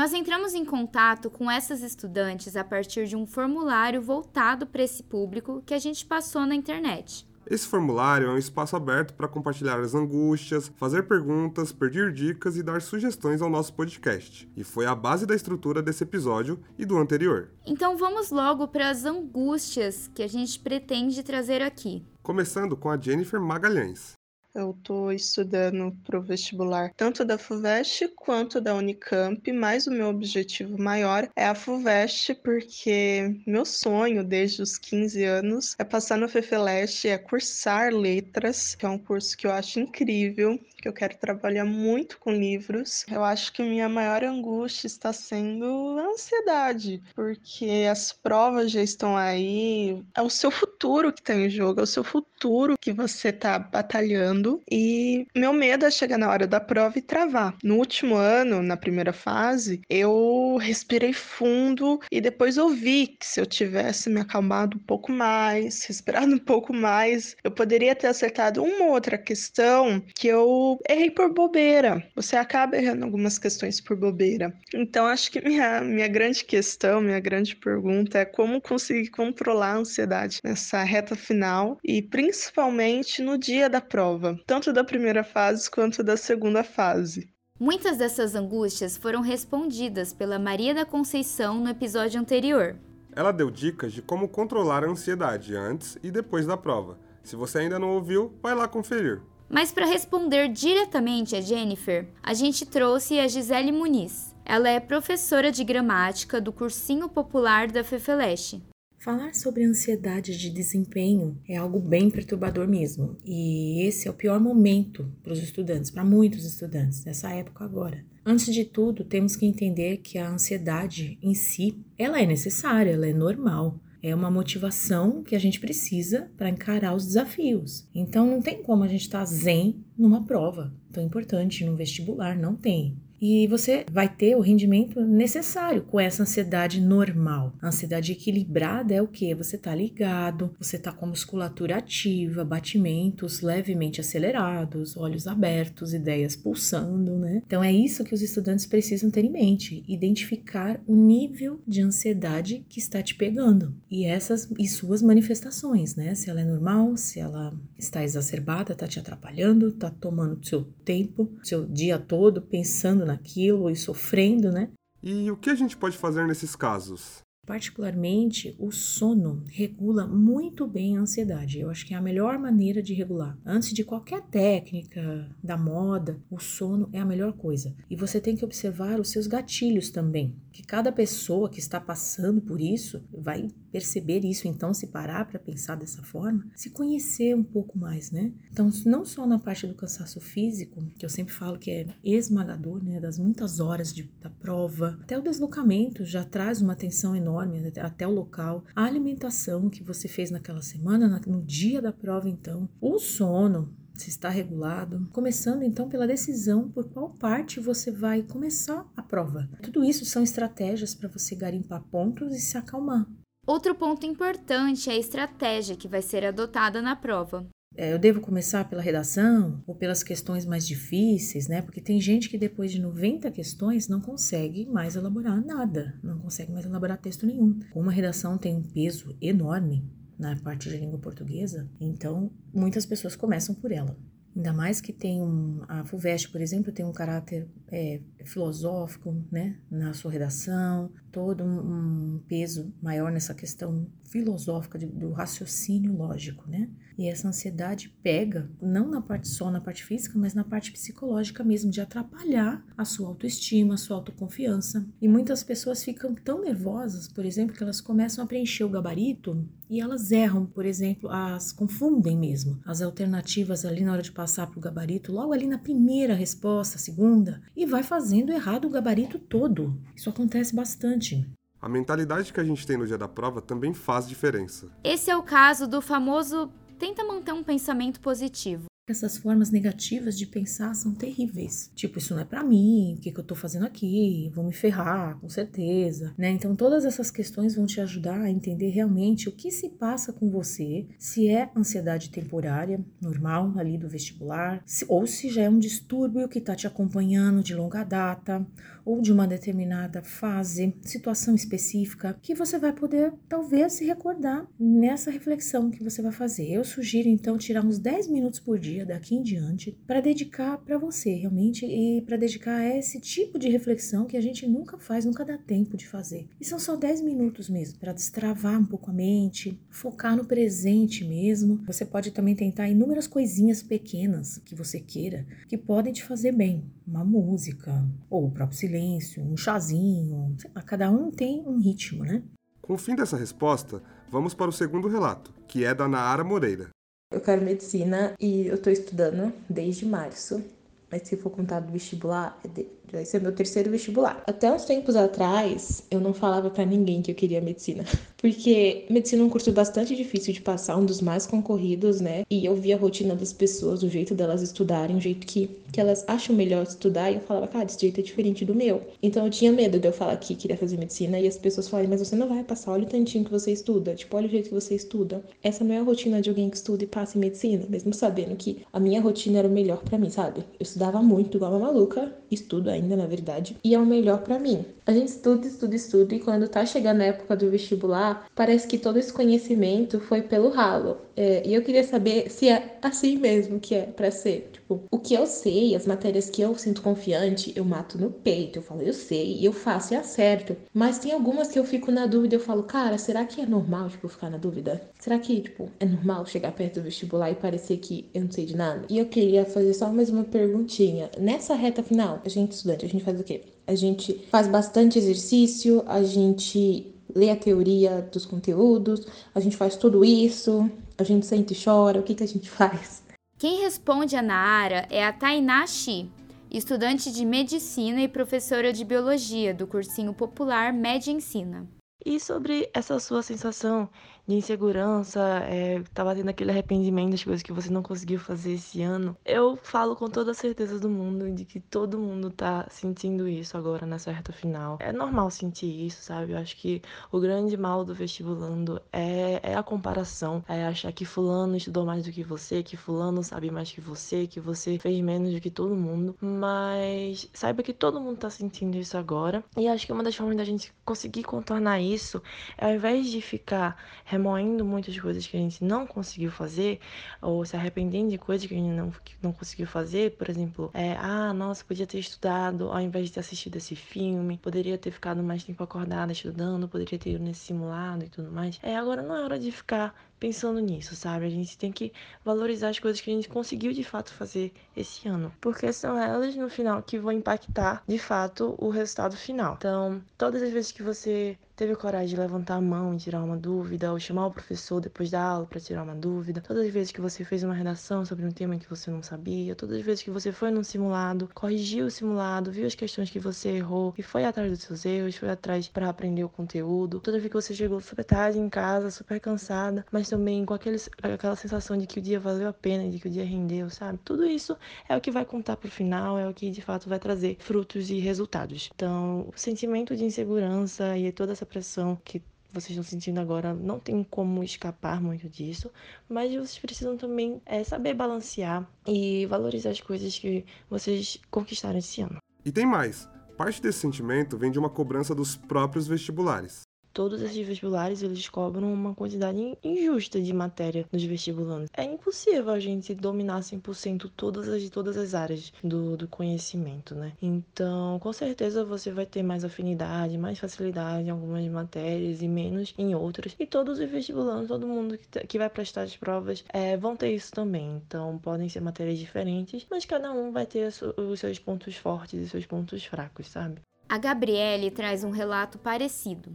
Nós 0.00 0.14
entramos 0.14 0.54
em 0.54 0.64
contato 0.64 1.28
com 1.28 1.50
essas 1.50 1.82
estudantes 1.82 2.56
a 2.56 2.64
partir 2.64 3.06
de 3.06 3.14
um 3.14 3.26
formulário 3.26 4.00
voltado 4.00 4.66
para 4.66 4.82
esse 4.82 5.02
público 5.02 5.62
que 5.66 5.74
a 5.74 5.78
gente 5.78 6.06
passou 6.06 6.46
na 6.46 6.54
internet. 6.54 7.28
Esse 7.46 7.66
formulário 7.66 8.28
é 8.28 8.32
um 8.32 8.38
espaço 8.38 8.74
aberto 8.74 9.12
para 9.12 9.28
compartilhar 9.28 9.78
as 9.78 9.94
angústias, 9.94 10.72
fazer 10.76 11.02
perguntas, 11.02 11.70
pedir 11.70 12.14
dicas 12.14 12.56
e 12.56 12.62
dar 12.62 12.80
sugestões 12.80 13.42
ao 13.42 13.50
nosso 13.50 13.74
podcast. 13.74 14.50
E 14.56 14.64
foi 14.64 14.86
a 14.86 14.94
base 14.94 15.26
da 15.26 15.36
estrutura 15.36 15.82
desse 15.82 16.02
episódio 16.02 16.58
e 16.78 16.86
do 16.86 16.96
anterior. 16.96 17.50
Então 17.66 17.98
vamos 17.98 18.30
logo 18.30 18.68
para 18.68 18.88
as 18.88 19.04
angústias 19.04 20.10
que 20.14 20.22
a 20.22 20.28
gente 20.28 20.58
pretende 20.60 21.22
trazer 21.22 21.60
aqui. 21.60 22.06
Começando 22.22 22.74
com 22.74 22.88
a 22.88 22.98
Jennifer 22.98 23.38
Magalhães. 23.38 24.18
Eu 24.52 24.72
estou 24.72 25.12
estudando 25.12 25.96
para 26.04 26.18
o 26.18 26.22
vestibular 26.22 26.92
tanto 26.96 27.24
da 27.24 27.38
FUVEST 27.38 28.08
quanto 28.16 28.60
da 28.60 28.74
Unicamp, 28.74 29.52
mas 29.52 29.86
o 29.86 29.92
meu 29.92 30.08
objetivo 30.08 30.76
maior 30.76 31.28
é 31.36 31.46
a 31.46 31.54
FUVEST, 31.54 32.34
porque 32.42 33.40
meu 33.46 33.64
sonho 33.64 34.24
desde 34.24 34.60
os 34.60 34.76
15 34.76 35.22
anos 35.22 35.76
é 35.78 35.84
passar 35.84 36.18
no 36.18 36.28
FEFELEST, 36.28 37.06
é 37.06 37.16
cursar 37.16 37.94
letras, 37.94 38.74
que 38.74 38.84
é 38.84 38.88
um 38.88 38.98
curso 38.98 39.36
que 39.36 39.46
eu 39.46 39.52
acho 39.52 39.78
incrível, 39.78 40.58
que 40.80 40.88
eu 40.88 40.92
quero 40.92 41.16
trabalhar 41.16 41.64
muito 41.64 42.18
com 42.18 42.32
livros. 42.32 43.04
Eu 43.10 43.22
acho 43.22 43.52
que 43.52 43.62
minha 43.62 43.88
maior 43.88 44.24
angústia 44.24 44.86
está 44.86 45.12
sendo 45.12 45.96
a 45.98 46.06
ansiedade, 46.12 47.02
porque 47.14 47.86
as 47.90 48.12
provas 48.12 48.70
já 48.70 48.82
estão 48.82 49.16
aí, 49.16 50.02
é 50.16 50.22
o 50.22 50.30
seu 50.30 50.50
futuro 50.50 51.12
que 51.12 51.20
está 51.20 51.34
em 51.34 51.50
jogo, 51.50 51.80
é 51.80 51.82
o 51.82 51.86
seu 51.86 52.02
futuro 52.02 52.76
que 52.80 52.92
você 52.92 53.28
está 53.28 53.58
batalhando. 53.58 54.60
E 54.70 55.26
meu 55.36 55.52
medo 55.52 55.84
é 55.84 55.90
chegar 55.90 56.18
na 56.18 56.30
hora 56.30 56.46
da 56.46 56.60
prova 56.60 56.98
e 56.98 57.02
travar. 57.02 57.54
No 57.62 57.76
último 57.76 58.16
ano, 58.16 58.62
na 58.62 58.76
primeira 58.76 59.12
fase, 59.12 59.80
eu 59.88 60.56
respirei 60.60 61.12
fundo 61.12 62.00
e 62.10 62.20
depois 62.20 62.56
ouvi 62.56 63.08
que 63.08 63.26
se 63.26 63.40
eu 63.40 63.46
tivesse 63.46 64.08
me 64.08 64.20
acalmado 64.20 64.76
um 64.76 64.80
pouco 64.80 65.12
mais, 65.12 65.84
respirado 65.90 66.34
um 66.34 66.38
pouco 66.38 66.72
mais, 66.72 67.36
eu 67.44 67.50
poderia 67.50 67.94
ter 67.94 68.06
acertado 68.06 68.62
uma 68.62 68.86
outra 68.86 69.18
questão 69.18 70.02
que 70.14 70.28
eu 70.28 70.69
errei 70.88 71.10
por 71.10 71.32
bobeira. 71.32 72.06
Você 72.14 72.36
acaba 72.36 72.76
errando 72.76 73.04
algumas 73.04 73.38
questões 73.38 73.80
por 73.80 73.96
bobeira. 73.96 74.54
Então, 74.74 75.06
acho 75.06 75.30
que 75.30 75.40
minha, 75.40 75.80
minha 75.80 76.08
grande 76.08 76.44
questão, 76.44 77.00
minha 77.00 77.20
grande 77.20 77.56
pergunta 77.56 78.18
é 78.18 78.24
como 78.24 78.60
conseguir 78.60 79.10
controlar 79.10 79.72
a 79.72 79.78
ansiedade 79.78 80.40
nessa 80.44 80.82
reta 80.82 81.16
final 81.16 81.78
e 81.84 82.02
principalmente 82.02 83.22
no 83.22 83.38
dia 83.38 83.68
da 83.68 83.80
prova, 83.80 84.38
tanto 84.46 84.72
da 84.72 84.84
primeira 84.84 85.24
fase 85.24 85.70
quanto 85.70 86.02
da 86.02 86.16
segunda 86.16 86.62
fase. 86.62 87.28
Muitas 87.58 87.98
dessas 87.98 88.34
angústias 88.34 88.96
foram 88.96 89.20
respondidas 89.20 90.14
pela 90.14 90.38
Maria 90.38 90.74
da 90.74 90.86
Conceição 90.86 91.60
no 91.60 91.68
episódio 91.68 92.18
anterior. 92.18 92.76
Ela 93.14 93.32
deu 93.32 93.50
dicas 93.50 93.92
de 93.92 94.00
como 94.00 94.28
controlar 94.28 94.82
a 94.82 94.88
ansiedade 94.88 95.54
antes 95.54 95.98
e 96.02 96.10
depois 96.10 96.46
da 96.46 96.56
prova. 96.56 96.98
Se 97.22 97.36
você 97.36 97.58
ainda 97.58 97.78
não 97.78 97.90
ouviu, 97.90 98.32
vai 98.42 98.54
lá 98.54 98.66
conferir. 98.66 99.20
Mas 99.50 99.72
para 99.72 99.84
responder 99.84 100.48
diretamente 100.48 101.34
a 101.34 101.40
Jennifer, 101.40 102.06
a 102.22 102.32
gente 102.32 102.64
trouxe 102.64 103.18
a 103.18 103.26
Gisele 103.26 103.72
Muniz. 103.72 104.32
Ela 104.44 104.70
é 104.70 104.78
professora 104.78 105.50
de 105.50 105.64
gramática 105.64 106.40
do 106.40 106.52
cursinho 106.52 107.08
popular 107.08 107.68
da 107.68 107.82
FEFELESH. 107.82 108.60
Falar 109.00 109.34
sobre 109.34 109.64
ansiedade 109.64 110.36
de 110.38 110.50
desempenho 110.50 111.36
é 111.48 111.56
algo 111.56 111.80
bem 111.80 112.10
perturbador 112.10 112.68
mesmo, 112.68 113.16
e 113.24 113.82
esse 113.86 114.06
é 114.06 114.10
o 114.10 114.14
pior 114.14 114.38
momento 114.38 115.10
para 115.22 115.32
os 115.32 115.42
estudantes, 115.42 115.90
para 115.90 116.04
muitos 116.04 116.44
estudantes, 116.44 117.04
nessa 117.04 117.30
época 117.30 117.64
agora. 117.64 118.04
Antes 118.24 118.54
de 118.54 118.64
tudo, 118.64 119.02
temos 119.02 119.34
que 119.34 119.46
entender 119.46 119.96
que 119.96 120.18
a 120.18 120.30
ansiedade 120.30 121.18
em 121.22 121.34
si, 121.34 121.76
ela 121.98 122.20
é 122.20 122.26
necessária, 122.26 122.92
ela 122.92 123.08
é 123.08 123.12
normal. 123.14 123.80
É 124.02 124.14
uma 124.14 124.30
motivação 124.30 125.22
que 125.22 125.36
a 125.36 125.38
gente 125.38 125.60
precisa 125.60 126.30
para 126.36 126.48
encarar 126.48 126.94
os 126.94 127.06
desafios. 127.06 127.86
Então 127.94 128.26
não 128.26 128.40
tem 128.40 128.62
como 128.62 128.82
a 128.82 128.88
gente 128.88 129.02
estar 129.02 129.20
tá 129.20 129.24
zen 129.24 129.84
numa 129.96 130.24
prova 130.24 130.72
tão 130.90 131.04
importante, 131.04 131.64
num 131.64 131.76
vestibular, 131.76 132.36
não 132.36 132.56
tem 132.56 132.96
e 133.20 133.46
você 133.46 133.84
vai 133.92 134.08
ter 134.08 134.34
o 134.34 134.40
rendimento 134.40 135.00
necessário 135.00 135.82
com 135.82 136.00
essa 136.00 136.22
ansiedade 136.22 136.80
normal. 136.80 137.52
A 137.60 137.68
ansiedade 137.68 138.12
equilibrada 138.12 138.94
é 138.94 139.02
o 139.02 139.08
que? 139.08 139.34
Você 139.34 139.56
está 139.56 139.74
ligado, 139.74 140.54
você 140.58 140.76
está 140.76 140.90
com 140.90 141.04
a 141.04 141.08
musculatura 141.08 141.76
ativa, 141.76 142.44
batimentos 142.44 143.42
levemente 143.42 144.00
acelerados, 144.00 144.96
olhos 144.96 145.26
abertos, 145.26 145.92
ideias 145.92 146.34
pulsando, 146.34 147.18
né? 147.18 147.42
Então 147.46 147.62
é 147.62 147.72
isso 147.72 148.04
que 148.04 148.14
os 148.14 148.22
estudantes 148.22 148.64
precisam 148.64 149.10
ter 149.10 149.24
em 149.24 149.30
mente, 149.30 149.84
identificar 149.86 150.80
o 150.86 150.96
nível 150.96 151.60
de 151.66 151.82
ansiedade 151.82 152.64
que 152.68 152.78
está 152.78 153.02
te 153.02 153.14
pegando 153.14 153.74
e 153.90 154.04
essas 154.04 154.50
e 154.58 154.66
suas 154.66 155.02
manifestações, 155.02 155.94
né? 155.94 156.14
Se 156.14 156.30
ela 156.30 156.40
é 156.40 156.44
normal, 156.44 156.96
se 156.96 157.20
ela 157.20 157.52
está 157.78 158.02
exacerbada, 158.02 158.72
está 158.72 158.86
te 158.86 158.98
atrapalhando, 158.98 159.68
está 159.68 159.90
tomando 159.90 160.44
seu 160.46 160.64
tempo, 160.84 161.30
seu 161.42 161.66
dia 161.66 161.98
todo 161.98 162.40
pensando 162.40 163.09
naquilo 163.10 163.70
e 163.70 163.76
sofrendo, 163.76 164.50
né? 164.50 164.70
E 165.02 165.30
o 165.30 165.36
que 165.36 165.50
a 165.50 165.54
gente 165.54 165.76
pode 165.76 165.96
fazer 165.96 166.26
nesses 166.26 166.54
casos? 166.54 167.22
Particularmente, 167.46 168.54
o 168.58 168.70
sono 168.70 169.42
regula 169.48 170.06
muito 170.06 170.68
bem 170.68 170.96
a 170.96 171.00
ansiedade. 171.00 171.58
Eu 171.58 171.70
acho 171.70 171.84
que 171.86 171.94
é 171.94 171.96
a 171.96 172.00
melhor 172.00 172.38
maneira 172.38 172.82
de 172.82 172.94
regular. 172.94 173.36
Antes 173.44 173.72
de 173.72 173.82
qualquer 173.82 174.20
técnica 174.22 175.28
da 175.42 175.56
moda, 175.56 176.22
o 176.30 176.38
sono 176.38 176.88
é 176.92 177.00
a 177.00 177.04
melhor 177.04 177.32
coisa. 177.32 177.74
E 177.88 177.96
você 177.96 178.20
tem 178.20 178.36
que 178.36 178.44
observar 178.44 179.00
os 179.00 179.08
seus 179.08 179.26
gatilhos 179.26 179.90
também 179.90 180.36
que 180.60 180.66
cada 180.66 180.92
pessoa 180.92 181.48
que 181.48 181.58
está 181.58 181.80
passando 181.80 182.40
por 182.40 182.60
isso 182.60 183.02
vai 183.10 183.48
perceber 183.72 184.24
isso, 184.24 184.46
então 184.46 184.74
se 184.74 184.88
parar 184.88 185.24
para 185.26 185.38
pensar 185.38 185.76
dessa 185.76 186.02
forma, 186.02 186.46
se 186.54 186.70
conhecer 186.70 187.34
um 187.34 187.42
pouco 187.42 187.78
mais, 187.78 188.10
né? 188.10 188.32
Então, 188.50 188.68
não 188.84 189.04
só 189.04 189.26
na 189.26 189.38
parte 189.38 189.66
do 189.66 189.74
cansaço 189.74 190.20
físico, 190.20 190.84
que 190.98 191.06
eu 191.06 191.08
sempre 191.08 191.32
falo 191.32 191.58
que 191.58 191.70
é 191.70 191.86
esmagador, 192.04 192.82
né, 192.82 193.00
das 193.00 193.18
muitas 193.18 193.60
horas 193.60 193.94
de, 193.94 194.02
da 194.20 194.28
prova, 194.28 194.98
até 195.00 195.18
o 195.18 195.22
deslocamento 195.22 196.04
já 196.04 196.24
traz 196.24 196.60
uma 196.60 196.76
tensão 196.76 197.16
enorme 197.16 197.60
né, 197.60 197.72
até 197.78 198.06
o 198.06 198.10
local, 198.10 198.64
a 198.74 198.84
alimentação 198.84 199.70
que 199.70 199.82
você 199.82 200.08
fez 200.08 200.30
naquela 200.30 200.62
semana, 200.62 201.20
no 201.26 201.42
dia 201.42 201.80
da 201.80 201.92
prova, 201.92 202.28
então, 202.28 202.68
o 202.80 202.98
sono, 202.98 203.74
se 204.00 204.08
está 204.08 204.28
regulado, 204.28 205.08
começando 205.12 205.62
então 205.62 205.88
pela 205.88 206.06
decisão 206.06 206.70
por 206.70 206.88
qual 206.88 207.10
parte 207.10 207.60
você 207.60 207.90
vai 207.90 208.22
começar 208.22 208.90
a 208.96 209.02
prova. 209.02 209.48
Tudo 209.62 209.84
isso 209.84 210.04
são 210.04 210.22
estratégias 210.22 210.94
para 210.94 211.08
você 211.08 211.34
garimpar 211.34 211.82
pontos 211.90 212.34
e 212.34 212.40
se 212.40 212.56
acalmar. 212.56 213.06
Outro 213.46 213.74
ponto 213.74 214.06
importante 214.06 214.88
é 214.88 214.92
a 214.94 214.98
estratégia 214.98 215.76
que 215.76 215.88
vai 215.88 216.02
ser 216.02 216.24
adotada 216.24 216.80
na 216.80 216.96
prova. 216.96 217.46
É, 217.76 217.92
eu 217.92 217.98
devo 217.98 218.20
começar 218.20 218.68
pela 218.68 218.82
redação 218.82 219.62
ou 219.66 219.74
pelas 219.74 220.02
questões 220.02 220.44
mais 220.44 220.66
difíceis, 220.66 221.46
né? 221.46 221.62
Porque 221.62 221.80
tem 221.80 222.00
gente 222.00 222.28
que 222.28 222.36
depois 222.36 222.72
de 222.72 222.80
90 222.80 223.30
questões 223.30 223.88
não 223.88 224.00
consegue 224.00 224.66
mais 224.66 224.96
elaborar 224.96 225.44
nada, 225.44 225.98
não 226.02 226.18
consegue 226.18 226.52
mais 226.52 226.66
elaborar 226.66 226.98
texto 226.98 227.26
nenhum. 227.26 227.60
Uma 227.74 227.92
redação 227.92 228.36
tem 228.36 228.56
um 228.56 228.62
peso 228.62 229.16
enorme, 229.20 229.88
na 230.20 230.36
parte 230.36 230.68
de 230.68 230.76
língua 230.76 230.98
portuguesa, 230.98 231.68
então 231.80 232.30
muitas 232.52 232.84
pessoas 232.84 233.16
começam 233.16 233.54
por 233.54 233.72
ela. 233.72 233.96
Ainda 234.36 234.52
mais 234.52 234.80
que 234.80 234.92
tem 234.92 235.20
um, 235.20 235.62
a 235.66 235.84
FUVEST, 235.84 236.30
por 236.30 236.40
exemplo, 236.40 236.70
tem 236.70 236.84
um 236.84 236.92
caráter 236.92 237.48
é, 237.68 238.00
filosófico, 238.24 239.12
né, 239.32 239.58
na 239.68 239.92
sua 239.92 240.12
redação, 240.12 240.92
todo 241.10 241.42
um, 241.42 242.14
um 242.14 242.18
peso 242.28 242.72
maior 242.80 243.10
nessa 243.10 243.34
questão 243.34 243.88
filosófica 244.10 244.78
de, 244.78 244.86
do 244.86 245.12
raciocínio 245.12 245.96
lógico, 245.96 246.48
né? 246.50 246.68
E 246.98 247.08
essa 247.08 247.28
ansiedade 247.28 247.94
pega 248.02 248.50
não 248.60 248.88
na 248.88 249.00
parte 249.00 249.26
só 249.28 249.50
na 249.50 249.60
parte 249.60 249.82
física, 249.82 250.18
mas 250.18 250.34
na 250.34 250.44
parte 250.44 250.70
psicológica 250.70 251.42
mesmo 251.42 251.70
de 251.70 251.80
atrapalhar 251.80 252.62
a 252.76 252.84
sua 252.84 253.08
autoestima, 253.08 253.74
a 253.74 253.78
sua 253.78 253.96
autoconfiança. 253.96 254.86
E 255.00 255.08
muitas 255.08 255.42
pessoas 255.42 255.82
ficam 255.82 256.14
tão 256.14 256.42
nervosas, 256.42 257.08
por 257.08 257.24
exemplo, 257.24 257.56
que 257.56 257.62
elas 257.62 257.80
começam 257.80 258.22
a 258.22 258.26
preencher 258.26 258.64
o 258.64 258.68
gabarito 258.68 259.48
e 259.70 259.80
elas 259.80 260.10
erram, 260.10 260.44
por 260.44 260.66
exemplo, 260.66 261.08
as 261.08 261.52
confundem 261.52 262.18
mesmo 262.18 262.60
as 262.66 262.82
alternativas 262.82 263.64
ali 263.64 263.82
na 263.82 263.92
hora 263.92 264.02
de 264.02 264.12
passar 264.12 264.46
para 264.48 264.58
o 264.58 264.62
gabarito, 264.62 265.12
logo 265.12 265.32
ali 265.32 265.46
na 265.46 265.58
primeira 265.58 266.14
resposta, 266.14 266.76
segunda, 266.76 267.40
e 267.56 267.64
vai 267.64 267.82
fazendo 267.82 268.32
errado 268.32 268.66
o 268.66 268.70
gabarito 268.70 269.18
todo. 269.18 269.80
Isso 269.94 270.10
acontece 270.10 270.54
bastante. 270.54 271.26
A 271.62 271.68
mentalidade 271.68 272.32
que 272.32 272.40
a 272.40 272.44
gente 272.44 272.66
tem 272.66 272.78
no 272.78 272.86
dia 272.86 272.96
da 272.96 273.06
prova 273.06 273.42
também 273.42 273.74
faz 273.74 274.08
diferença. 274.08 274.68
Esse 274.82 275.10
é 275.10 275.16
o 275.16 275.22
caso 275.22 275.68
do 275.68 275.82
famoso 275.82 276.50
tenta 276.78 277.04
manter 277.04 277.32
um 277.32 277.44
pensamento 277.44 278.00
positivo. 278.00 278.69
Essas 278.90 279.16
formas 279.16 279.52
negativas 279.52 280.18
de 280.18 280.26
pensar 280.26 280.74
são 280.74 280.92
terríveis. 280.92 281.70
Tipo, 281.76 281.98
isso 281.98 282.12
não 282.12 282.20
é 282.20 282.24
para 282.24 282.42
mim, 282.42 282.96
o 282.98 283.00
que, 283.00 283.12
que 283.12 283.20
eu 283.20 283.24
tô 283.24 283.36
fazendo 283.36 283.64
aqui? 283.64 284.32
Vou 284.34 284.44
me 284.44 284.52
ferrar, 284.52 285.16
com 285.20 285.28
certeza, 285.28 286.12
né? 286.18 286.28
Então, 286.30 286.56
todas 286.56 286.84
essas 286.84 287.08
questões 287.08 287.54
vão 287.54 287.66
te 287.66 287.80
ajudar 287.80 288.20
a 288.20 288.28
entender 288.28 288.70
realmente 288.70 289.28
o 289.28 289.32
que 289.32 289.52
se 289.52 289.68
passa 289.68 290.12
com 290.12 290.28
você, 290.28 290.86
se 290.98 291.28
é 291.28 291.50
ansiedade 291.56 292.10
temporária, 292.10 292.84
normal, 293.00 293.52
ali 293.56 293.78
do 293.78 293.88
vestibular, 293.88 294.60
se, 294.66 294.84
ou 294.88 295.06
se 295.06 295.30
já 295.30 295.42
é 295.42 295.48
um 295.48 295.60
distúrbio 295.60 296.28
que 296.28 296.40
tá 296.40 296.56
te 296.56 296.66
acompanhando 296.66 297.44
de 297.44 297.54
longa 297.54 297.84
data, 297.84 298.44
ou 298.84 299.00
de 299.00 299.12
uma 299.12 299.26
determinada 299.26 300.02
fase, 300.02 300.74
situação 300.82 301.34
específica, 301.34 302.18
que 302.20 302.34
você 302.34 302.58
vai 302.58 302.72
poder 302.72 303.12
talvez 303.28 303.74
se 303.74 303.84
recordar 303.84 304.46
nessa 304.58 305.10
reflexão 305.10 305.70
que 305.70 305.82
você 305.82 306.02
vai 306.02 306.12
fazer. 306.12 306.50
Eu 306.50 306.64
sugiro 306.64 307.08
então 307.08 307.38
tirar 307.38 307.64
uns 307.64 307.78
10 307.78 308.08
minutos 308.08 308.40
por 308.40 308.58
dia 308.58 308.79
daqui 308.86 309.14
em 309.14 309.22
diante 309.22 309.76
para 309.86 310.00
dedicar 310.00 310.58
para 310.58 310.78
você 310.78 311.14
realmente 311.14 311.66
e 311.66 312.02
para 312.02 312.16
dedicar 312.16 312.56
a 312.56 312.76
esse 312.76 313.00
tipo 313.00 313.38
de 313.38 313.48
reflexão 313.48 314.06
que 314.06 314.16
a 314.16 314.20
gente 314.20 314.46
nunca 314.46 314.78
faz, 314.78 315.04
nunca 315.04 315.24
dá 315.24 315.38
tempo 315.38 315.76
de 315.76 315.86
fazer. 315.86 316.28
E 316.40 316.44
são 316.44 316.58
só 316.58 316.76
10 316.76 317.02
minutos 317.02 317.48
mesmo 317.48 317.78
para 317.78 317.92
destravar 317.92 318.58
um 318.58 318.66
pouco 318.66 318.90
a 318.90 318.94
mente, 318.94 319.60
focar 319.68 320.16
no 320.16 320.24
presente 320.24 321.04
mesmo. 321.04 321.62
Você 321.66 321.84
pode 321.84 322.10
também 322.10 322.34
tentar 322.34 322.68
inúmeras 322.68 323.06
coisinhas 323.06 323.62
pequenas 323.62 324.38
que 324.38 324.54
você 324.54 324.80
queira 324.80 325.26
que 325.48 325.56
podem 325.56 325.92
te 325.92 326.04
fazer 326.04 326.32
bem, 326.32 326.64
uma 326.86 327.04
música 327.04 327.86
ou 328.08 328.26
o 328.26 328.30
próprio 328.30 328.58
silêncio 328.58 328.80
silêncio, 328.80 329.22
um 329.22 329.36
chazinho, 329.36 330.36
lá, 330.54 330.62
cada 330.62 330.90
um 330.90 331.10
tem 331.10 331.42
um 331.46 331.58
ritmo, 331.58 332.04
né? 332.04 332.22
Com 332.60 332.74
o 332.74 332.78
fim 332.78 332.94
dessa 332.94 333.16
resposta, 333.16 333.82
vamos 334.10 334.34
para 334.34 334.48
o 334.48 334.52
segundo 334.52 334.88
relato, 334.88 335.32
que 335.48 335.64
é 335.64 335.74
da 335.74 335.88
Naara 335.88 336.24
Moreira. 336.24 336.70
Eu 337.12 337.20
quero 337.20 337.44
medicina 337.44 338.14
e 338.20 338.46
eu 338.46 338.54
estou 338.54 338.72
estudando 338.72 339.32
desde 339.48 339.84
março. 339.84 340.44
Mas 340.88 341.02
se 341.08 341.16
for 341.16 341.30
contar 341.30 341.58
do 341.58 341.72
vestibular, 341.72 342.38
é 342.44 342.48
vai 342.92 343.04
ser 343.04 343.20
meu 343.20 343.32
terceiro 343.32 343.70
vestibular. 343.70 344.22
Até 344.26 344.52
uns 344.52 344.64
tempos 344.64 344.96
atrás, 344.96 345.82
eu 345.90 346.00
não 346.00 346.12
falava 346.12 346.50
para 346.50 346.64
ninguém 346.64 347.02
que 347.02 347.10
eu 347.10 347.14
queria 347.14 347.40
medicina. 347.40 347.84
Porque 348.20 348.84
medicina 348.90 349.22
é 349.22 349.24
um 349.24 349.30
curso 349.30 349.50
bastante 349.50 349.96
difícil 349.96 350.34
de 350.34 350.42
passar, 350.42 350.76
um 350.76 350.84
dos 350.84 351.00
mais 351.00 351.26
concorridos, 351.26 352.02
né? 352.02 352.24
E 352.30 352.44
eu 352.44 352.54
via 352.54 352.76
a 352.76 352.78
rotina 352.78 353.14
das 353.14 353.32
pessoas, 353.32 353.82
o 353.82 353.88
jeito 353.88 354.14
delas 354.14 354.42
estudarem, 354.42 354.96
o 354.96 355.00
jeito 355.00 355.26
que, 355.26 355.48
que 355.72 355.80
elas 355.80 356.04
acham 356.06 356.36
melhor 356.36 356.62
estudar, 356.62 357.10
e 357.10 357.14
eu 357.14 357.20
falava, 357.20 357.48
cara, 357.48 357.64
esse 357.64 357.80
jeito 357.80 357.98
é 357.98 358.02
diferente 358.02 358.44
do 358.44 358.54
meu. 358.54 358.82
Então 359.02 359.24
eu 359.24 359.30
tinha 359.30 359.50
medo 359.50 359.78
de 359.78 359.88
eu 359.88 359.92
falar 359.92 360.16
que 360.18 360.34
queria 360.34 360.56
fazer 360.56 360.76
medicina 360.76 361.18
e 361.18 361.26
as 361.26 361.38
pessoas 361.38 361.68
falarem, 361.68 361.88
mas 361.88 362.00
você 362.00 362.14
não 362.14 362.28
vai 362.28 362.44
passar, 362.44 362.72
olha 362.72 362.84
o 362.84 362.88
tantinho 362.88 363.24
que 363.24 363.30
você 363.30 363.52
estuda, 363.52 363.94
tipo, 363.94 364.14
olha 364.14 364.26
o 364.26 364.30
jeito 364.30 364.48
que 364.48 364.54
você 364.54 364.74
estuda. 364.74 365.24
Essa 365.42 365.64
não 365.64 365.74
é 365.74 365.78
a 365.78 365.82
rotina 365.82 366.20
de 366.20 366.28
alguém 366.28 366.50
que 366.50 366.56
estuda 366.56 366.84
e 366.84 366.86
passa 366.86 367.16
em 367.16 367.20
medicina, 367.22 367.64
mesmo 367.70 367.94
sabendo 367.94 368.36
que 368.36 368.62
a 368.70 368.78
minha 368.78 369.00
rotina 369.00 369.38
era 369.38 369.48
o 369.48 369.50
melhor 369.50 369.82
para 369.82 369.96
mim, 369.96 370.10
sabe? 370.10 370.40
Eu 370.40 370.62
estudava 370.62 371.02
muito, 371.02 371.38
igual 371.38 371.52
uma 371.52 371.66
maluca, 371.66 372.14
estudo 372.30 372.68
ainda, 372.80 372.96
na 372.96 373.06
verdade, 373.06 373.56
e 373.62 373.74
é 373.74 373.78
o 373.78 373.86
melhor 373.86 374.22
para 374.22 374.38
mim. 374.38 374.64
A 374.86 374.92
gente 374.92 375.08
estuda, 375.08 375.46
estuda, 375.46 375.76
estuda, 375.76 376.14
e 376.14 376.20
quando 376.20 376.48
tá 376.48 376.64
chegando 376.66 377.00
a 377.02 377.06
época 377.06 377.36
do 377.36 377.50
vestibular, 377.50 378.26
parece 378.34 378.66
que 378.66 378.78
todo 378.78 378.98
esse 378.98 379.12
conhecimento 379.12 380.00
foi 380.00 380.22
pelo 380.22 380.50
ralo. 380.50 380.98
É, 381.16 381.46
e 381.46 381.54
eu 381.54 381.62
queria 381.62 381.84
saber 381.84 382.30
se 382.30 382.48
é 382.48 382.78
assim 382.82 383.16
mesmo 383.16 383.60
que 383.60 383.74
é 383.74 383.82
para 383.82 384.10
ser. 384.10 384.50
Tipo, 384.70 384.84
o 384.88 384.98
que 385.00 385.14
eu 385.14 385.26
sei, 385.26 385.74
as 385.74 385.84
matérias 385.84 386.30
que 386.30 386.40
eu 386.40 386.56
sinto 386.56 386.80
confiante, 386.80 387.52
eu 387.56 387.64
mato 387.64 387.98
no 387.98 388.08
peito, 388.08 388.60
eu 388.60 388.62
falo, 388.62 388.82
eu 388.82 388.92
sei, 388.92 389.34
e 389.38 389.44
eu 389.44 389.52
faço 389.52 389.92
e 389.92 389.96
acerto. 389.96 390.56
Mas 390.72 391.00
tem 391.00 391.10
algumas 391.10 391.48
que 391.48 391.58
eu 391.58 391.64
fico 391.64 391.90
na 391.90 392.06
dúvida, 392.06 392.36
eu 392.36 392.40
falo, 392.40 392.62
cara, 392.62 392.96
será 392.96 393.24
que 393.24 393.40
é 393.40 393.46
normal, 393.46 393.88
tipo, 393.88 394.06
ficar 394.06 394.30
na 394.30 394.36
dúvida? 394.36 394.80
Será 395.00 395.18
que, 395.18 395.40
tipo, 395.40 395.68
é 395.80 395.84
normal 395.84 396.24
chegar 396.24 396.52
perto 396.52 396.74
do 396.74 396.84
vestibular 396.84 397.32
e 397.32 397.34
parecer 397.34 397.78
que 397.78 398.08
eu 398.14 398.22
não 398.22 398.30
sei 398.30 398.46
de 398.46 398.56
nada? 398.56 398.84
E 398.88 398.96
eu 398.96 399.06
queria 399.06 399.44
fazer 399.44 399.74
só 399.74 399.92
mais 399.92 400.08
uma 400.08 400.22
perguntinha. 400.22 401.10
Nessa 401.18 401.54
reta 401.56 401.82
final, 401.82 402.20
a 402.24 402.28
gente 402.28 402.52
estudante, 402.52 402.84
a 402.84 402.88
gente 402.88 403.02
faz 403.02 403.18
o 403.18 403.24
quê? 403.24 403.42
A 403.66 403.74
gente 403.74 404.24
faz 404.30 404.46
bastante 404.46 405.00
exercício, 405.00 405.82
a 405.84 406.04
gente 406.04 406.94
lê 407.12 407.28
a 407.30 407.36
teoria 407.36 408.08
dos 408.12 408.24
conteúdos, 408.24 409.04
a 409.34 409.40
gente 409.40 409.56
faz 409.56 409.74
tudo 409.74 410.04
isso, 410.04 410.70
a 410.96 411.02
gente 411.02 411.26
sente 411.26 411.54
e 411.54 411.64
chora, 411.64 411.98
o 411.98 412.04
que, 412.04 412.14
que 412.14 412.22
a 412.22 412.28
gente 412.28 412.48
faz? 412.50 412.99
Quem 413.40 413.62
responde 413.62 414.14
a 414.16 414.20
Naara 414.20 414.86
é 414.90 415.02
a 415.02 415.14
Tainá 415.14 415.66
Shi, 415.66 416.12
estudante 416.50 417.10
de 417.10 417.24
medicina 417.24 418.02
e 418.02 418.06
professora 418.06 418.70
de 418.70 418.84
biologia 418.84 419.54
do 419.54 419.66
cursinho 419.66 420.12
popular 420.12 420.74
Med 420.74 421.06
Ensina. 421.10 421.66
E 422.04 422.20
sobre 422.20 422.68
essa 422.74 422.98
sua 422.98 423.22
sensação 423.22 423.88
de 424.26 424.34
insegurança, 424.34 425.20
é, 425.48 425.82
tava 425.94 426.14
tendo 426.14 426.28
aquele 426.28 426.50
arrependimento 426.50 427.10
das 427.12 427.24
coisas 427.24 427.42
que 427.42 427.52
você 427.52 427.70
não 427.70 427.82
conseguiu 427.82 428.18
fazer 428.18 428.54
esse 428.54 428.82
ano, 428.82 429.16
eu 429.24 429.56
falo 429.62 429.96
com 429.96 430.08
toda 430.08 430.30
a 430.30 430.34
certeza 430.34 430.78
do 430.78 430.88
mundo 430.88 431.30
de 431.32 431.44
que 431.44 431.60
todo 431.60 431.98
mundo 431.98 432.30
tá 432.30 432.66
sentindo 432.70 433.28
isso 433.28 433.56
agora 433.56 433.86
nessa 433.86 434.10
reta 434.10 434.32
final. 434.32 434.78
É 434.80 434.92
normal 434.92 435.30
sentir 435.30 435.86
isso, 435.86 436.02
sabe? 436.02 436.32
Eu 436.32 436.38
acho 436.38 436.56
que 436.56 436.82
o 437.10 437.18
grande 437.18 437.56
mal 437.56 437.84
do 437.84 437.94
vestibulando 437.94 438.80
é, 438.92 439.40
é 439.42 439.54
a 439.54 439.62
comparação, 439.62 440.44
é 440.48 440.66
achar 440.66 440.92
que 440.92 441.04
fulano 441.04 441.56
estudou 441.56 441.84
mais 441.84 442.04
do 442.04 442.12
que 442.12 442.22
você, 442.22 442.62
que 442.62 442.76
fulano 442.76 443.22
sabe 443.22 443.50
mais 443.50 443.70
que 443.72 443.80
você, 443.80 444.26
que 444.26 444.40
você 444.40 444.78
fez 444.78 445.00
menos 445.00 445.32
do 445.32 445.40
que 445.40 445.50
todo 445.50 445.74
mundo, 445.74 446.16
mas 446.20 447.28
saiba 447.32 447.62
que 447.62 447.72
todo 447.72 448.00
mundo 448.00 448.18
tá 448.18 448.30
sentindo 448.30 448.76
isso 448.76 448.96
agora, 448.96 449.44
e 449.56 449.68
acho 449.68 449.86
que 449.86 449.92
uma 449.92 450.02
das 450.02 450.14
formas 450.14 450.36
da 450.36 450.44
gente 450.44 450.72
conseguir 450.84 451.24
contornar 451.24 451.80
isso 451.80 452.22
é 452.56 452.66
ao 452.66 452.74
invés 452.74 453.06
de 453.10 453.20
ficar 453.20 453.76
remoendo 454.10 454.64
muitas 454.64 454.98
coisas 454.98 455.24
que 455.24 455.36
a 455.36 455.40
gente 455.40 455.62
não 455.62 455.86
conseguiu 455.86 456.32
fazer, 456.32 456.80
ou 457.22 457.44
se 457.44 457.54
arrependendo 457.56 458.10
de 458.10 458.18
coisas 458.18 458.44
que 458.44 458.52
a 458.52 458.56
gente 458.56 458.74
não, 458.74 458.92
não 459.22 459.32
conseguiu 459.32 459.68
fazer, 459.68 460.16
por 460.16 460.28
exemplo, 460.28 460.68
é, 460.74 460.96
ah, 460.96 461.32
nossa, 461.32 461.64
podia 461.64 461.86
ter 461.86 462.00
estudado 462.00 462.72
ao 462.72 462.80
invés 462.80 463.06
de 463.06 463.12
ter 463.12 463.20
assistido 463.20 463.54
esse 463.54 463.76
filme, 463.76 464.36
poderia 464.36 464.76
ter 464.76 464.90
ficado 464.90 465.22
mais 465.22 465.44
tempo 465.44 465.62
acordada 465.62 466.10
estudando, 466.10 466.68
poderia 466.68 466.98
ter 466.98 467.10
ido 467.10 467.22
nesse 467.22 467.40
simulado 467.40 468.04
e 468.04 468.08
tudo 468.08 468.32
mais. 468.32 468.58
É, 468.64 468.76
agora 468.76 469.00
não 469.00 469.14
é 469.14 469.22
hora 469.22 469.38
de 469.38 469.52
ficar 469.52 469.94
pensando 470.18 470.60
nisso, 470.60 470.94
sabe? 470.96 471.24
A 471.24 471.30
gente 471.30 471.56
tem 471.56 471.70
que 471.70 471.92
valorizar 472.24 472.68
as 472.68 472.78
coisas 472.78 473.00
que 473.00 473.10
a 473.10 473.14
gente 473.14 473.28
conseguiu 473.28 473.72
de 473.72 473.82
fato 473.82 474.12
fazer 474.12 474.52
esse 474.76 475.08
ano, 475.08 475.32
porque 475.40 475.72
são 475.72 475.96
elas 475.96 476.34
no 476.34 476.50
final 476.50 476.82
que 476.82 476.98
vão 476.98 477.12
impactar 477.12 477.82
de 477.88 477.98
fato 477.98 478.54
o 478.58 478.68
resultado 478.68 479.16
final. 479.16 479.54
Então, 479.56 480.02
todas 480.18 480.42
as 480.42 480.50
vezes 480.50 480.72
que 480.72 480.82
você 480.82 481.38
teve 481.60 481.76
coragem 481.76 482.08
de 482.08 482.16
levantar 482.16 482.54
a 482.54 482.60
mão 482.60 482.94
e 482.94 482.96
tirar 482.96 483.22
uma 483.22 483.36
dúvida, 483.36 483.92
ou 483.92 484.00
chamar 484.00 484.28
o 484.28 484.30
professor 484.30 484.80
depois 484.80 485.10
da 485.10 485.22
aula 485.22 485.44
para 485.44 485.60
tirar 485.60 485.82
uma 485.82 485.94
dúvida, 485.94 486.40
todas 486.40 486.64
as 486.64 486.72
vezes 486.72 486.90
que 486.90 487.02
você 487.02 487.22
fez 487.22 487.42
uma 487.42 487.52
redação 487.52 488.02
sobre 488.02 488.24
um 488.24 488.30
tema 488.30 488.56
que 488.56 488.66
você 488.66 488.90
não 488.90 489.02
sabia, 489.02 489.54
todas 489.54 489.76
as 489.76 489.84
vezes 489.84 490.02
que 490.02 490.10
você 490.10 490.32
foi 490.32 490.50
num 490.50 490.64
simulado, 490.64 491.28
corrigiu 491.34 491.84
o 491.84 491.90
simulado, 491.90 492.50
viu 492.50 492.66
as 492.66 492.74
questões 492.74 493.10
que 493.10 493.18
você 493.18 493.50
errou 493.50 493.92
e 493.98 494.02
foi 494.02 494.24
atrás 494.24 494.50
dos 494.50 494.62
seus 494.62 494.86
erros, 494.86 495.16
foi 495.16 495.28
atrás 495.28 495.68
para 495.68 495.90
aprender 495.90 496.24
o 496.24 496.30
conteúdo, 496.30 496.98
toda 496.98 497.18
vez 497.18 497.28
que 497.28 497.36
você 497.36 497.52
chegou 497.52 497.78
super 497.78 498.06
tarde 498.06 498.38
em 498.38 498.48
casa, 498.48 498.90
super 498.90 499.20
cansada, 499.20 499.84
mas 499.92 500.08
também 500.08 500.46
com 500.46 500.54
aquele, 500.54 500.78
aquela 501.02 501.36
sensação 501.36 501.76
de 501.76 501.86
que 501.86 501.98
o 501.98 502.02
dia 502.02 502.18
valeu 502.18 502.48
a 502.48 502.54
pena, 502.54 502.88
de 502.88 502.98
que 502.98 503.06
o 503.06 503.10
dia 503.10 503.26
rendeu, 503.26 503.68
sabe? 503.68 503.98
Tudo 504.02 504.24
isso 504.24 504.56
é 504.88 504.96
o 504.96 505.00
que 505.00 505.10
vai 505.10 505.26
contar 505.26 505.58
pro 505.58 505.70
final, 505.70 506.18
é 506.18 506.26
o 506.26 506.32
que 506.32 506.50
de 506.50 506.62
fato 506.62 506.88
vai 506.88 506.98
trazer 506.98 507.36
frutos 507.38 507.90
e 507.90 507.98
resultados. 507.98 508.70
Então, 508.74 509.28
o 509.28 509.32
sentimento 509.38 509.94
de 509.94 510.04
insegurança 510.06 510.96
e 510.96 511.12
toda 511.12 511.32
essa 511.32 511.49
pressão 511.50 511.98
que 512.04 512.22
vocês 512.52 512.70
estão 512.70 512.82
sentindo 512.82 513.20
agora, 513.20 513.54
não 513.54 513.78
tem 513.78 514.02
como 514.02 514.42
escapar 514.42 515.00
muito 515.00 515.28
disso, 515.28 515.70
mas 516.08 516.32
vocês 516.32 516.58
precisam 516.58 516.96
também 516.96 517.40
é, 517.46 517.62
saber 517.62 517.94
balancear 517.94 518.68
e 518.86 519.26
valorizar 519.26 519.70
as 519.70 519.80
coisas 519.80 520.18
que 520.18 520.44
vocês 520.68 521.20
conquistaram 521.30 521.78
esse 521.78 522.02
ano. 522.02 522.18
E 522.44 522.50
tem 522.50 522.66
mais. 522.66 523.08
Parte 523.36 523.62
desse 523.62 523.78
sentimento 523.78 524.36
vem 524.36 524.50
de 524.50 524.58
uma 524.58 524.68
cobrança 524.68 525.14
dos 525.14 525.36
próprios 525.36 525.86
vestibulares 525.86 526.69
todos 526.92 527.22
esses 527.22 527.46
vestibulares 527.46 528.02
eles 528.02 528.28
cobram 528.28 528.72
uma 528.72 528.94
quantidade 528.94 529.56
injusta 529.62 530.20
de 530.20 530.32
matéria 530.32 530.86
nos 530.92 531.02
vestibulantes. 531.02 531.70
É 531.76 531.84
impossível 531.84 532.50
a 532.50 532.60
gente 532.60 532.94
dominar 532.94 533.40
100% 533.40 534.10
todas 534.16 534.48
as, 534.48 534.68
todas 534.68 534.96
as 534.96 535.14
áreas 535.14 535.52
do, 535.62 535.96
do 535.96 536.08
conhecimento, 536.08 536.94
né? 536.94 537.12
Então, 537.20 537.98
com 537.98 538.12
certeza 538.12 538.64
você 538.64 538.90
vai 538.90 539.06
ter 539.06 539.22
mais 539.22 539.44
afinidade, 539.44 540.18
mais 540.18 540.38
facilidade 540.38 541.08
em 541.08 541.10
algumas 541.10 541.46
matérias 541.48 542.22
e 542.22 542.28
menos 542.28 542.74
em 542.76 542.94
outras. 542.94 543.34
E 543.38 543.46
todos 543.46 543.78
os 543.78 543.90
vestibulantes, 543.90 544.48
todo 544.48 544.66
mundo 544.66 544.98
que, 544.98 545.08
tá, 545.08 545.20
que 545.20 545.38
vai 545.38 545.48
prestar 545.48 545.82
as 545.82 545.96
provas 545.96 546.44
é, 546.48 546.76
vão 546.76 546.96
ter 546.96 547.12
isso 547.14 547.32
também. 547.32 547.80
Então, 547.86 548.18
podem 548.18 548.48
ser 548.48 548.60
matérias 548.60 548.98
diferentes, 548.98 549.66
mas 549.70 549.84
cada 549.84 550.12
um 550.12 550.32
vai 550.32 550.46
ter 550.46 550.68
os 550.68 551.20
seus 551.20 551.38
pontos 551.38 551.76
fortes 551.76 552.20
e 552.20 552.28
seus 552.28 552.46
pontos 552.46 552.84
fracos, 552.84 553.28
sabe? 553.28 553.60
A 553.88 553.98
Gabriele 553.98 554.70
traz 554.70 555.02
um 555.02 555.10
relato 555.10 555.58
parecido. 555.58 556.32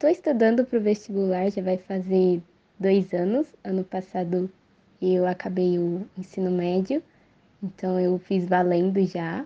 Estou 0.00 0.08
estudando 0.08 0.64
para 0.64 0.78
o 0.78 0.82
vestibular, 0.82 1.50
já 1.50 1.60
vai 1.60 1.76
fazer 1.76 2.40
dois 2.78 3.12
anos. 3.12 3.46
Ano 3.62 3.84
passado 3.84 4.50
eu 4.98 5.26
acabei 5.26 5.78
o 5.78 6.06
ensino 6.16 6.50
médio, 6.50 7.02
então 7.62 8.00
eu 8.00 8.18
fiz 8.18 8.46
valendo 8.46 9.04
já. 9.04 9.44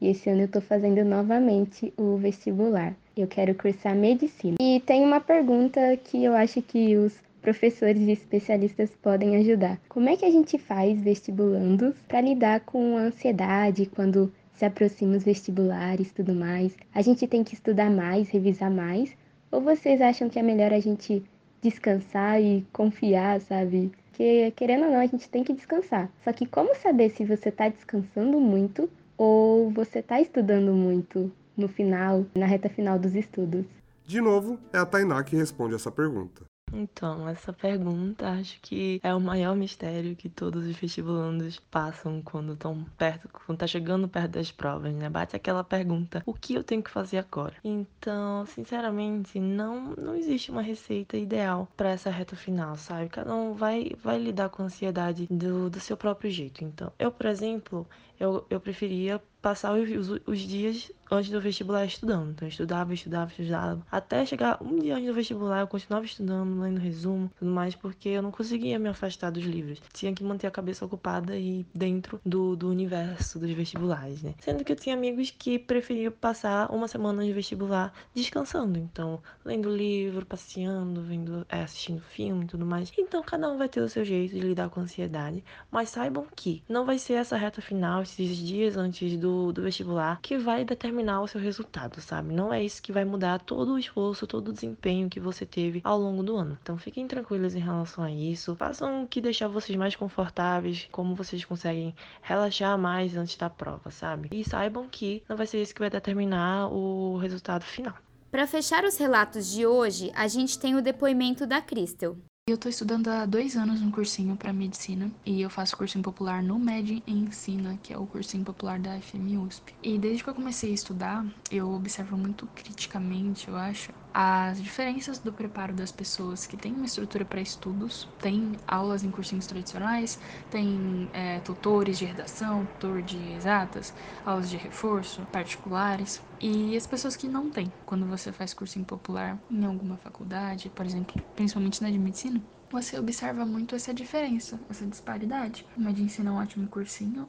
E 0.00 0.06
esse 0.06 0.30
ano 0.30 0.42
eu 0.42 0.46
estou 0.46 0.62
fazendo 0.62 1.04
novamente 1.04 1.92
o 1.96 2.16
vestibular. 2.18 2.94
Eu 3.16 3.26
quero 3.26 3.52
cursar 3.56 3.96
medicina. 3.96 4.54
E 4.60 4.80
tem 4.86 5.02
uma 5.02 5.18
pergunta 5.18 5.80
que 5.96 6.22
eu 6.22 6.36
acho 6.36 6.62
que 6.62 6.96
os 6.96 7.12
professores 7.42 8.02
e 8.02 8.12
especialistas 8.12 8.90
podem 9.02 9.34
ajudar. 9.38 9.76
Como 9.88 10.08
é 10.08 10.16
que 10.16 10.24
a 10.24 10.30
gente 10.30 10.56
faz 10.56 11.00
vestibulandos 11.00 11.96
para 12.06 12.20
lidar 12.20 12.60
com 12.60 12.96
a 12.96 13.00
ansiedade 13.00 13.86
quando 13.86 14.32
se 14.54 14.64
aproxima 14.64 15.16
os 15.16 15.24
vestibulares 15.24 16.12
tudo 16.12 16.32
mais? 16.32 16.76
A 16.94 17.02
gente 17.02 17.26
tem 17.26 17.42
que 17.42 17.54
estudar 17.54 17.90
mais, 17.90 18.28
revisar 18.28 18.70
mais, 18.70 19.12
ou 19.56 19.62
vocês 19.62 20.02
acham 20.02 20.28
que 20.28 20.38
é 20.38 20.42
melhor 20.42 20.70
a 20.70 20.78
gente 20.78 21.24
descansar 21.62 22.38
e 22.42 22.66
confiar, 22.74 23.40
sabe? 23.40 23.90
Que 24.12 24.50
querendo 24.50 24.84
ou 24.84 24.90
não, 24.90 25.00
a 25.00 25.06
gente 25.06 25.30
tem 25.30 25.42
que 25.42 25.54
descansar. 25.54 26.10
Só 26.22 26.30
que 26.30 26.44
como 26.44 26.74
saber 26.74 27.08
se 27.08 27.24
você 27.24 27.48
está 27.48 27.66
descansando 27.66 28.38
muito 28.38 28.86
ou 29.16 29.70
você 29.70 30.00
está 30.00 30.20
estudando 30.20 30.74
muito 30.74 31.32
no 31.56 31.68
final, 31.68 32.26
na 32.34 32.44
reta 32.44 32.68
final 32.68 32.98
dos 32.98 33.14
estudos? 33.14 33.64
De 34.04 34.20
novo, 34.20 34.58
é 34.74 34.78
a 34.78 34.84
Tainá 34.84 35.24
que 35.24 35.34
responde 35.34 35.74
essa 35.74 35.90
pergunta. 35.90 36.44
Então, 36.72 37.28
essa 37.28 37.52
pergunta 37.52 38.28
acho 38.28 38.60
que 38.60 39.00
é 39.02 39.14
o 39.14 39.20
maior 39.20 39.54
mistério 39.54 40.16
que 40.16 40.28
todos 40.28 40.66
os 40.66 40.76
vestibulandos 40.76 41.58
passam 41.58 42.20
quando 42.20 42.54
estão 42.54 42.84
perto, 42.98 43.28
quando 43.46 43.58
tá 43.58 43.66
chegando 43.66 44.08
perto 44.08 44.32
das 44.32 44.50
provas, 44.50 44.92
né? 44.94 45.08
Bate 45.08 45.36
aquela 45.36 45.62
pergunta: 45.62 46.22
o 46.26 46.34
que 46.34 46.54
eu 46.54 46.64
tenho 46.64 46.82
que 46.82 46.90
fazer 46.90 47.18
agora? 47.18 47.54
Então, 47.62 48.44
sinceramente, 48.46 49.38
não 49.38 49.94
não 49.96 50.14
existe 50.16 50.50
uma 50.50 50.60
receita 50.60 51.16
ideal 51.16 51.68
para 51.76 51.90
essa 51.90 52.10
reta 52.10 52.34
final, 52.34 52.76
sabe? 52.76 53.08
Cada 53.08 53.32
um 53.34 53.54
vai 53.54 53.92
vai 54.02 54.18
lidar 54.18 54.48
com 54.48 54.62
a 54.62 54.66
ansiedade 54.66 55.26
do, 55.30 55.70
do 55.70 55.80
seu 55.80 55.96
próprio 55.96 56.30
jeito. 56.30 56.64
Então, 56.64 56.92
eu, 56.98 57.12
por 57.12 57.26
exemplo, 57.26 57.86
eu, 58.18 58.46
eu 58.48 58.60
preferia 58.60 59.20
passar 59.46 59.74
os, 59.74 59.88
os, 60.26 60.40
dias 60.40 60.90
antes 61.08 61.30
do 61.30 61.40
vestibular 61.40 61.84
estudando. 61.84 62.30
Então, 62.30 62.48
eu 62.48 62.50
estudava, 62.50 62.92
estudava, 62.92 63.30
estudava. 63.30 63.86
Até 63.92 64.26
chegar 64.26 64.60
um 64.60 64.76
dia 64.76 64.96
antes 64.96 65.06
do 65.06 65.14
vestibular, 65.14 65.60
eu 65.60 65.68
continuava 65.68 66.04
estudando, 66.04 66.60
lendo 66.60 66.80
resumo, 66.80 67.30
tudo 67.38 67.50
mais, 67.52 67.74
porque 67.76 68.08
eu 68.08 68.22
não 68.22 68.32
conseguia 68.32 68.76
me 68.76 68.88
afastar 68.88 69.30
dos 69.30 69.44
livros. 69.44 69.80
Tinha 69.92 70.12
que 70.12 70.24
manter 70.24 70.48
a 70.48 70.50
cabeça 70.50 70.84
ocupada 70.84 71.36
e 71.36 71.64
dentro 71.72 72.20
do, 72.26 72.56
do 72.56 72.68
universo 72.68 73.38
dos 73.38 73.50
vestibulares, 73.52 74.20
né? 74.20 74.34
Sendo 74.40 74.64
que 74.64 74.72
eu 74.72 74.76
tinha 74.76 74.96
amigos 74.96 75.30
que 75.30 75.60
preferiam 75.60 76.10
passar 76.10 76.68
uma 76.72 76.88
semana 76.88 77.24
de 77.24 77.32
vestibular 77.32 77.92
descansando. 78.12 78.80
Então, 78.80 79.22
lendo 79.44 79.70
livro, 79.70 80.26
passeando, 80.26 81.02
vendo, 81.02 81.46
é, 81.48 81.62
assistindo 81.62 82.00
filme 82.00 82.46
e 82.46 82.48
tudo 82.48 82.66
mais. 82.66 82.90
Então, 82.98 83.22
cada 83.22 83.48
um 83.48 83.56
vai 83.56 83.68
ter 83.68 83.80
o 83.80 83.88
seu 83.88 84.04
jeito 84.04 84.34
de 84.34 84.40
lidar 84.40 84.70
com 84.70 84.80
a 84.80 84.82
ansiedade. 84.82 85.44
Mas 85.70 85.90
saibam 85.90 86.26
que 86.34 86.64
não 86.68 86.84
vai 86.84 86.98
ser 86.98 87.12
essa 87.12 87.36
reta 87.36 87.62
final, 87.62 88.04
esses 88.06 88.36
dias 88.36 88.76
antes 88.76 89.16
do 89.16 89.52
do, 89.52 89.62
vestibular 89.62 90.20
que 90.20 90.38
vai 90.38 90.64
determinar 90.64 91.20
o 91.20 91.28
seu 91.28 91.40
resultado, 91.40 92.00
sabe? 92.00 92.32
Não 92.32 92.52
é 92.52 92.62
isso 92.62 92.82
que 92.82 92.92
vai 92.92 93.04
mudar 93.04 93.40
todo 93.40 93.72
o 93.72 93.78
esforço, 93.78 94.26
todo 94.26 94.48
o 94.48 94.52
desempenho 94.52 95.08
que 95.08 95.20
você 95.20 95.44
teve 95.44 95.80
ao 95.84 95.98
longo 95.98 96.22
do 96.22 96.36
ano. 96.36 96.58
Então 96.62 96.78
fiquem 96.78 97.06
tranquilos 97.06 97.54
em 97.54 97.60
relação 97.60 98.04
a 98.04 98.10
isso. 98.10 98.54
Façam 98.56 99.04
o 99.04 99.06
que 99.06 99.20
deixar 99.20 99.48
vocês 99.48 99.76
mais 99.76 99.96
confortáveis, 99.96 100.88
como 100.90 101.14
vocês 101.14 101.44
conseguem 101.44 101.94
relaxar 102.22 102.78
mais 102.78 103.16
antes 103.16 103.36
da 103.36 103.50
prova, 103.50 103.90
sabe? 103.90 104.28
E 104.32 104.44
saibam 104.44 104.88
que 104.88 105.22
não 105.28 105.36
vai 105.36 105.46
ser 105.46 105.60
isso 105.60 105.74
que 105.74 105.80
vai 105.80 105.90
determinar 105.90 106.68
o 106.72 107.16
resultado 107.18 107.62
final. 107.62 107.94
Para 108.30 108.46
fechar 108.46 108.84
os 108.84 108.96
relatos 108.98 109.50
de 109.50 109.66
hoje, 109.66 110.12
a 110.14 110.28
gente 110.28 110.58
tem 110.58 110.74
o 110.74 110.82
depoimento 110.82 111.46
da 111.46 111.60
Crystal. 111.60 112.16
Eu 112.48 112.54
estou 112.54 112.70
estudando 112.70 113.08
há 113.08 113.26
dois 113.26 113.56
anos 113.56 113.82
um 113.82 113.90
cursinho 113.90 114.36
para 114.36 114.52
medicina 114.52 115.10
e 115.24 115.42
eu 115.42 115.50
faço 115.50 115.76
cursinho 115.76 116.04
popular 116.04 116.44
no 116.44 116.60
Med 116.60 117.02
Ensina, 117.04 117.76
que 117.82 117.92
é 117.92 117.98
o 117.98 118.06
cursinho 118.06 118.44
popular 118.44 118.78
da 118.78 119.00
FM 119.00 119.36
USP. 119.44 119.74
E 119.82 119.98
desde 119.98 120.22
que 120.22 120.30
eu 120.30 120.34
comecei 120.34 120.70
a 120.70 120.74
estudar, 120.74 121.26
eu 121.50 121.68
observo 121.72 122.16
muito 122.16 122.46
criticamente, 122.54 123.48
eu 123.48 123.56
acho, 123.56 123.90
as 124.18 124.62
diferenças 124.62 125.18
do 125.18 125.30
preparo 125.30 125.74
das 125.74 125.92
pessoas 125.92 126.46
que 126.46 126.56
têm 126.56 126.72
uma 126.74 126.86
estrutura 126.86 127.22
para 127.26 127.38
estudos, 127.40 128.14
tem 128.18 128.52
aulas 128.66 129.04
em 129.04 129.10
cursinhos 129.10 129.46
tradicionais, 129.46 130.18
tem 130.48 131.10
é, 131.12 131.38
tutores 131.40 131.98
de 131.98 132.06
redação, 132.06 132.64
tutor 132.66 133.02
de 133.02 133.18
exatas, 133.32 133.92
aulas 134.24 134.48
de 134.48 134.56
reforço, 134.56 135.26
particulares, 135.26 136.22
e 136.40 136.74
as 136.74 136.86
pessoas 136.86 137.14
que 137.14 137.28
não 137.28 137.50
têm. 137.50 137.74
Quando 137.84 138.06
você 138.06 138.32
faz 138.32 138.54
cursinho 138.54 138.86
popular 138.86 139.38
em 139.50 139.64
alguma 139.66 139.98
faculdade, 139.98 140.70
por 140.70 140.86
exemplo, 140.86 141.14
principalmente 141.34 141.82
na 141.82 141.90
de 141.90 141.98
medicina, 141.98 142.42
você 142.70 142.98
observa 142.98 143.44
muito 143.44 143.74
essa 143.74 143.92
diferença, 143.92 144.58
essa 144.70 144.86
disparidade. 144.86 145.66
O 145.76 145.80
Med 145.80 146.00
ensina 146.02 146.30
é 146.30 146.32
um 146.32 146.36
ótimo 146.36 146.66
cursinho, 146.68 147.28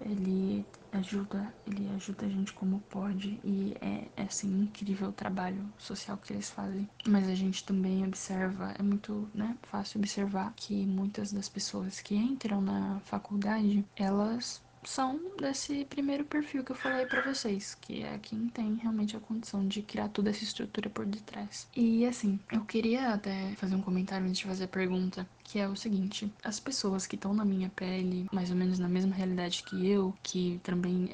ele 0.00 0.66
ajuda, 0.96 1.54
ele 1.66 1.88
ajuda 1.94 2.26
a 2.26 2.28
gente 2.28 2.52
como 2.52 2.80
pode 2.88 3.40
e 3.44 3.74
é, 3.80 4.08
é 4.16 4.22
assim 4.22 4.62
incrível 4.62 5.08
o 5.08 5.12
trabalho 5.12 5.72
social 5.78 6.16
que 6.18 6.32
eles 6.32 6.50
fazem. 6.50 6.88
Mas 7.06 7.28
a 7.28 7.34
gente 7.34 7.64
também 7.64 8.04
observa, 8.06 8.74
é 8.78 8.82
muito, 8.82 9.28
né, 9.34 9.56
fácil 9.62 9.98
observar 9.98 10.52
que 10.56 10.86
muitas 10.86 11.32
das 11.32 11.48
pessoas 11.48 12.00
que 12.00 12.14
entram 12.16 12.60
na 12.60 13.00
faculdade, 13.00 13.84
elas 13.96 14.62
são 14.86 15.20
desse 15.38 15.84
primeiro 15.84 16.24
perfil 16.24 16.62
que 16.64 16.72
eu 16.72 16.76
falei 16.76 17.06
para 17.06 17.20
vocês, 17.20 17.74
que 17.74 18.02
é 18.02 18.18
quem 18.18 18.48
tem 18.48 18.74
realmente 18.76 19.16
a 19.16 19.20
condição 19.20 19.66
de 19.66 19.82
criar 19.82 20.08
toda 20.08 20.30
essa 20.30 20.44
estrutura 20.44 20.88
por 20.88 21.04
detrás. 21.04 21.68
E 21.76 22.06
assim, 22.06 22.38
eu 22.52 22.64
queria 22.64 23.12
até 23.12 23.52
fazer 23.56 23.74
um 23.74 23.82
comentário 23.82 24.26
antes 24.26 24.38
de 24.38 24.46
fazer 24.46 24.64
a 24.64 24.68
pergunta, 24.68 25.28
que 25.42 25.58
é 25.58 25.68
o 25.68 25.76
seguinte: 25.76 26.32
as 26.42 26.60
pessoas 26.60 27.06
que 27.06 27.16
estão 27.16 27.34
na 27.34 27.44
minha 27.44 27.68
pele, 27.70 28.26
mais 28.32 28.50
ou 28.50 28.56
menos 28.56 28.78
na 28.78 28.88
mesma 28.88 29.14
realidade 29.14 29.62
que 29.64 29.86
eu, 29.88 30.14
que 30.22 30.60
também 30.62 31.10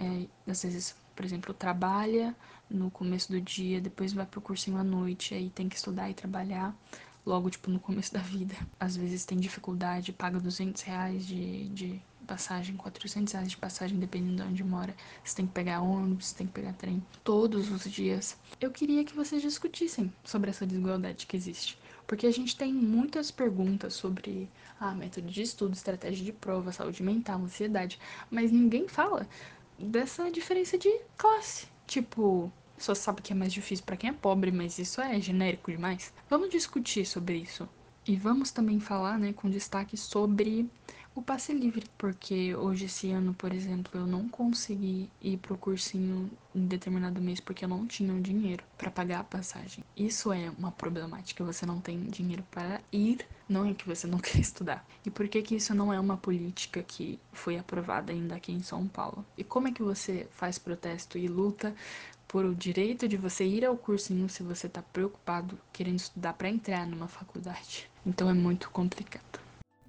é, 0.47 0.50
às 0.50 0.62
vezes, 0.62 0.95
por 1.17 1.25
exemplo, 1.25 1.55
trabalha 1.55 2.37
no 2.71 2.91
começo 2.91 3.33
do 3.33 3.41
dia, 3.41 3.81
depois 3.81 4.12
vai 4.12 4.26
pro 4.26 4.41
cursinho 4.41 4.76
à 4.76 4.85
noite, 4.85 5.35
aí 5.35 5.50
tem 5.50 5.69
que 5.69 5.76
estudar 5.76 6.11
e 6.11 6.14
trabalhar 6.14 6.76
logo, 7.25 7.49
tipo, 7.50 7.71
no 7.71 7.81
começo 7.81 8.12
da 8.12 8.21
vida. 8.21 8.55
Às 8.79 8.97
vezes 8.97 9.25
tem 9.25 9.38
dificuldade, 9.38 10.12
paga 10.12 10.41
200 10.41 10.83
reais 10.83 11.26
de, 11.26 11.69
de 11.69 12.02
passagem, 12.33 12.75
400 12.77 13.35
reais 13.35 13.51
de 13.51 13.57
passagem, 13.59 13.99
dependendo 13.99 14.43
de 14.43 14.49
onde 14.49 14.65
mora. 14.65 14.95
Você 15.23 15.37
tem 15.37 15.47
que 15.47 15.53
pegar 15.53 15.83
ônibus, 15.83 16.29
você 16.29 16.37
tem 16.37 16.47
que 16.47 16.53
pegar 16.55 16.73
trem 16.73 17.05
todos 17.23 17.71
os 17.71 17.85
dias. 17.85 18.39
Eu 18.59 18.71
queria 18.71 19.05
que 19.05 19.15
vocês 19.15 19.43
discutissem 19.43 20.11
sobre 20.25 20.49
essa 20.49 20.65
desigualdade 20.67 21.27
que 21.27 21.37
existe. 21.37 21.79
Porque 22.07 22.27
a 22.27 22.33
gente 22.33 22.57
tem 22.57 22.73
muitas 22.73 23.31
perguntas 23.31 23.93
sobre 23.93 24.49
ah, 24.81 24.95
método 24.95 25.29
de 25.29 25.43
estudo, 25.43 25.75
estratégia 25.75 26.25
de 26.25 26.33
prova, 26.33 26.73
saúde 26.73 27.03
mental, 27.03 27.39
ansiedade, 27.43 27.99
mas 28.31 28.51
ninguém 28.51 28.89
fala 28.89 29.29
dessa 29.79 30.31
diferença 30.31 30.79
de 30.79 30.91
classe. 31.19 31.67
Tipo, 31.87 32.51
só 32.79 32.95
sabe 32.95 33.21
que 33.21 33.35
é 33.35 33.37
mais 33.37 33.53
difícil 33.53 33.85
para 33.85 33.97
quem 33.97 34.09
é 34.09 34.12
pobre, 34.15 34.51
mas 34.51 34.79
isso 34.79 35.03
é 35.03 35.21
genérico 35.21 35.71
demais. 35.71 36.15
Vamos 36.31 36.49
discutir 36.49 37.05
sobre 37.05 37.37
isso. 37.37 37.69
E 38.05 38.17
vamos 38.17 38.51
também 38.51 38.81
falar, 38.81 39.19
né, 39.19 39.33
com 39.33 39.49
destaque 39.49 39.97
sobre 39.97 40.69
o 41.14 41.21
passe 41.21 41.52
livre, 41.52 41.85
porque 41.99 42.54
hoje 42.54 42.87
esse 42.87 43.11
ano, 43.11 43.35
por 43.35 43.52
exemplo, 43.52 44.00
eu 44.00 44.07
não 44.07 44.28
consegui 44.28 45.11
ir 45.21 45.37
pro 45.37 45.59
cursinho 45.59 46.31
em 46.54 46.66
determinado 46.66 47.21
mês 47.21 47.38
porque 47.38 47.64
eu 47.64 47.69
não 47.69 47.87
tinha 47.87 48.14
o 48.14 48.21
dinheiro 48.21 48.64
para 48.78 48.90
pagar 48.90 49.21
a 49.21 49.25
passagem. 49.25 49.85
Isso 49.95 50.33
é 50.33 50.50
uma 50.59 50.73
problemática, 50.73 51.45
você 51.45 51.66
não 51.66 51.81
tem 51.81 52.00
dinheiro 52.04 52.42
para 52.50 52.81
ir, 52.90 53.26
não 53.47 53.66
é 53.66 53.75
que 53.75 53.87
você 53.87 54.07
não 54.07 54.19
quer 54.21 54.38
estudar. 54.40 54.87
E 55.04 55.11
por 55.11 55.28
que 55.28 55.42
que 55.42 55.57
isso 55.57 55.75
não 55.75 55.92
é 55.92 56.00
uma 56.00 56.16
política 56.16 56.83
que 56.83 57.19
foi 57.31 57.59
aprovada 57.59 58.11
ainda 58.11 58.37
aqui 58.37 58.52
em 58.52 58.62
São 58.62 58.88
Paulo? 58.88 59.25
E 59.37 59.45
como 59.45 59.69
é 59.69 59.73
que 59.73 59.83
você 59.83 60.26
faz 60.33 60.59
protesto 60.59 61.19
e 61.19 61.28
luta 61.28 61.75
por 62.26 62.47
o 62.47 62.54
direito 62.54 63.07
de 63.07 63.19
você 63.19 63.45
ir 63.45 63.66
ao 63.66 63.76
cursinho 63.76 64.31
se 64.31 64.42
você 64.42 64.66
está 64.66 64.81
preocupado 64.81 65.59
querendo 65.73 65.99
estudar 65.99 66.33
para 66.33 66.49
entrar 66.49 66.87
numa 66.87 67.07
faculdade? 67.07 67.90
Então 68.07 68.31
é 68.31 68.35
muito 68.35 68.71
complicado. 68.71 69.32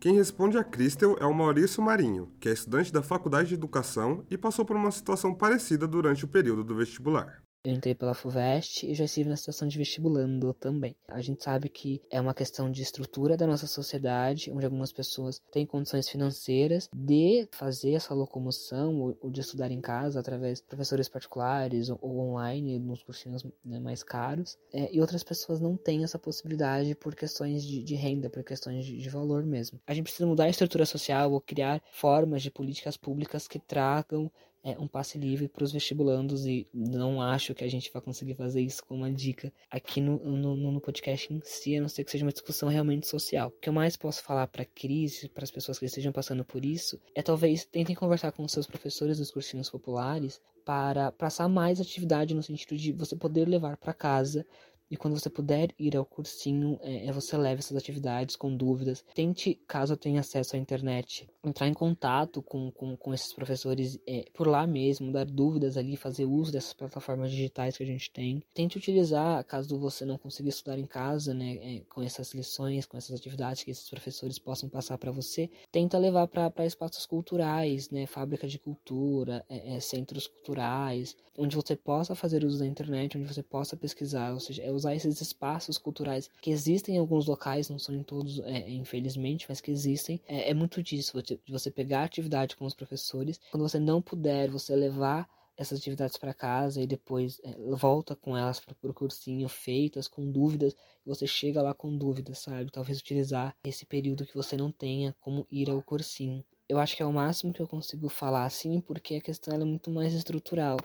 Quem 0.04 0.16
responde 0.16 0.58
a 0.58 0.66
Cristel 0.66 1.16
é 1.22 1.26
o 1.26 1.34
Maurício 1.34 1.82
Marinho, 1.82 2.30
que 2.38 2.50
é 2.50 2.52
estudante 2.52 2.92
da 2.92 3.02
Faculdade 3.02 3.48
de 3.48 3.54
Educação 3.54 4.26
e 4.30 4.38
passou 4.38 4.66
por 4.66 4.76
uma 4.76 4.92
situação 4.92 5.34
parecida 5.34 5.88
durante 5.88 6.26
o 6.26 6.28
período 6.28 6.62
do 6.62 6.76
vestibular. 6.76 7.42
Eu 7.66 7.72
entrei 7.72 7.96
pela 7.96 8.14
FUVEST 8.14 8.86
e 8.86 8.94
já 8.94 9.06
estive 9.06 9.30
na 9.30 9.38
situação 9.38 9.70
de 9.70 9.78
vestibulando 9.78 10.54
também. 10.54 10.98
A 11.08 11.22
gente 11.22 11.42
sabe 11.42 11.70
que 11.70 12.02
é 12.12 12.20
uma 12.20 12.34
questão 12.34 12.70
de 12.70 12.82
estrutura 12.82 13.38
da 13.38 13.48
nossa 13.48 13.68
sociedade, 13.68 14.52
onde 14.52 14.66
algumas 14.66 14.92
pessoas 14.92 15.42
têm 15.50 15.66
condições 15.66 16.10
financeiras 16.10 16.90
de 16.94 17.48
fazer 17.54 17.94
essa 17.94 18.14
locomoção 18.14 19.16
ou, 19.22 19.32
de 19.32 19.40
estudar 19.40 19.72
em 19.72 19.80
casa 19.80 20.20
através 20.20 20.60
de 20.60 20.66
professores 20.66 21.08
particulares 21.08 21.90
ou, 21.90 22.20
online, 22.20 22.78
nos 22.80 23.02
cursinhos 23.02 23.46
né, 23.64 23.80
mais 23.80 24.04
caros, 24.04 24.58
é, 24.74 24.94
e 24.94 25.00
outras 25.00 25.24
pessoas 25.24 25.62
não 25.62 25.78
têm 25.78 26.04
essa 26.04 26.20
possibilidade 26.20 26.94
por 26.96 27.16
questões 27.16 27.64
de, 27.64 27.82
de 27.82 27.96
renda, 27.96 28.30
por 28.30 28.44
questões 28.44 28.86
de, 28.86 28.98
de 28.98 29.10
valor 29.10 29.46
mesmo. 29.46 29.80
A 29.88 29.94
gente 29.94 30.04
precisa 30.04 30.28
mudar 30.28 30.46
a 30.46 30.50
estrutura 30.50 30.86
social 30.86 31.32
ou 31.32 31.40
criar 31.40 31.82
formas 31.94 32.44
de 32.44 32.52
políticas 32.52 32.98
públicas 32.98 33.48
que 33.48 33.58
tragam 33.58 34.30
é, 34.64 34.80
um 34.80 34.88
passe 34.88 35.18
livre 35.18 35.48
para 35.48 35.64
os 35.64 35.72
vestibulandos 35.72 36.46
e 36.46 36.68
não 36.74 37.22
acho 37.22 37.54
que 37.54 37.64
a 37.64 37.70
gente 37.70 37.92
vai 37.92 38.02
conseguir 38.02 38.36
fazer 38.36 38.62
isso 38.62 38.84
com 38.86 38.96
uma 38.96 39.12
dica 39.12 39.52
aqui 39.70 40.00
no, 40.00 40.18
no, 40.20 40.56
no 40.56 40.82
podcast 40.82 41.34
em 41.34 41.42
si, 41.44 41.76
a 41.76 41.82
não 41.82 41.90
ser 41.90 42.04
que 42.04 42.12
seja 42.12 42.26
uma 42.26 42.32
discussão 42.32 42.70
realmente 42.70 43.08
social. 43.08 43.50
O 43.50 43.60
que 43.60 43.68
eu 43.68 43.74
mais 43.74 43.98
posso 43.98 44.24
falar 44.24 44.48
para 44.48 44.64
crise, 44.64 45.28
para 45.28 45.44
as 45.44 45.52
pessoas 45.52 45.78
que 45.78 45.86
estejam 45.86 46.14
passando 46.14 46.46
por 46.46 46.64
isso, 46.64 47.00
é 47.14 47.22
talvez 47.22 47.66
tentem 47.66 47.96
conversar 47.96 48.32
com 48.32 48.44
os 48.44 48.52
seus 48.52 48.66
professores 48.66 49.18
dos 49.18 49.32
cursinhos 49.32 49.70
populares 49.70 50.42
para 50.64 51.12
passar 51.12 51.50
mais 51.50 51.82
atividade 51.82 52.34
no 52.34 52.42
sentido 52.42 52.78
de 52.78 52.94
você 52.94 53.16
poder 53.18 53.48
levar 53.48 53.76
para 53.76 53.94
casa 53.94 54.46
e 54.90 54.98
quando 54.98 55.20
você 55.20 55.30
puder 55.30 55.74
ir 55.80 55.96
ao 55.98 56.06
cursinho, 56.06 56.80
é, 56.82 57.08
é, 57.08 57.12
você 57.12 57.36
leve 57.36 57.60
essas 57.60 57.76
atividades 57.76 58.36
com 58.36 58.56
dúvidas. 58.56 59.04
Tente, 59.14 59.56
caso 59.68 59.98
tenha 59.98 60.20
acesso 60.20 60.56
à 60.56 60.60
internet, 60.60 61.28
entrar 61.44 61.68
em 61.68 61.74
contato 61.74 62.42
com, 62.42 62.72
com, 62.72 62.96
com 62.96 63.14
esses 63.14 63.34
professores 63.34 64.00
é, 64.08 64.26
por 64.34 64.48
lá 64.48 64.68
mesmo, 64.68 65.12
dar 65.12 65.26
dúvidas 65.26 65.78
ali, 65.78 65.96
fazer 65.96 66.26
uso 66.26 66.52
dessas 66.52 66.74
plataformas 66.74 67.32
digitais 67.32 67.78
que 67.78 67.84
a 67.84 67.88
gente 67.88 68.12
tem. 68.12 68.42
Tente 68.54 68.78
utilizar, 68.78 69.44
caso 69.46 69.78
você 69.80 70.06
não 70.06 70.18
consiga 70.18 70.50
estudar 70.50 70.78
em 70.78 70.86
casa, 70.86 71.34
né, 71.34 71.58
é, 71.62 71.82
com 71.90 72.02
essas 72.02 72.34
lições, 72.34 72.86
com 72.86 72.98
essas 72.98 73.16
atividades 73.16 73.64
que 73.64 73.72
esses 73.72 73.90
professores 73.90 74.38
possam 74.38 74.70
passar 74.70 74.98
para 74.98 75.12
você. 75.12 75.50
Tenta 75.72 75.98
levar 75.98 76.28
para 76.28 76.66
espaços 76.66 77.06
culturais, 77.06 77.90
né, 77.90 78.06
fábrica 78.06 78.48
de 78.48 78.60
cultura, 78.60 79.44
é, 79.50 79.76
é, 79.76 79.80
centros 79.80 80.28
culturais, 80.28 81.16
onde 81.38 81.56
você 81.56 81.76
possa 81.76 82.16
fazer 82.16 82.44
uso 82.44 82.60
da 82.60 82.68
internet, 82.68 83.18
onde 83.18 83.28
você 83.28 83.42
possa 83.42 83.76
pesquisar, 83.76 84.34
ou 84.34 84.40
seja, 84.40 84.64
usar 84.74 84.96
esses 84.96 85.22
espaços 85.22 85.78
culturais 85.78 86.30
que 86.42 86.52
existem 86.52 86.96
em 86.96 87.00
alguns 87.00 87.28
locais, 87.28 87.70
não 87.70 87.80
são 87.80 87.96
em 87.96 88.04
todos, 88.04 88.40
é, 88.40 88.70
infelizmente, 88.70 89.46
mas 89.48 89.62
que 89.62 89.72
existem. 89.72 90.20
É, 90.28 90.50
é 90.50 90.54
muito 90.54 90.82
disso, 90.82 91.22
de 91.22 91.40
você 91.50 91.72
pegar 91.72 92.04
atividade 92.04 92.56
com 92.56 92.66
os 92.66 92.74
professores. 92.74 93.40
Quando 93.52 93.68
você 93.68 93.80
não 93.80 94.02
puder, 94.02 94.50
você 94.50 94.76
levar 94.76 95.30
essas 95.56 95.80
atividades 95.80 96.18
para 96.18 96.34
casa 96.34 96.82
e 96.82 96.88
depois 96.88 97.40
é, 97.44 97.56
volta 97.76 98.16
com 98.16 98.36
elas 98.36 98.60
para 98.60 98.90
o 98.90 98.94
cursinho 98.94 99.48
feitas 99.48 100.08
com 100.08 100.30
dúvidas 100.32 100.76
você 101.06 101.28
chega 101.28 101.62
lá 101.62 101.74
com 101.74 101.96
dúvidas, 101.96 102.40
sabe? 102.40 102.72
Talvez 102.72 103.00
utilizar 103.00 103.56
esse 103.64 103.86
período 103.86 104.26
que 104.26 104.36
você 104.36 104.56
não 104.56 104.72
tenha 104.72 105.16
como 105.20 105.46
ir 105.52 105.70
ao 105.70 105.82
cursinho. 105.82 106.44
Eu 106.68 106.80
acho 106.80 106.96
que 106.96 107.04
é 107.04 107.06
o 107.06 107.12
máximo 107.12 107.54
que 107.54 107.62
eu 107.62 107.68
consigo 107.68 108.08
falar 108.08 108.46
assim, 108.46 108.80
porque 108.80 109.16
a 109.16 109.22
questão 109.22 109.54
é 109.54 109.66
muito 109.66 109.92
mais 109.92 110.14
estrutural 110.14 110.78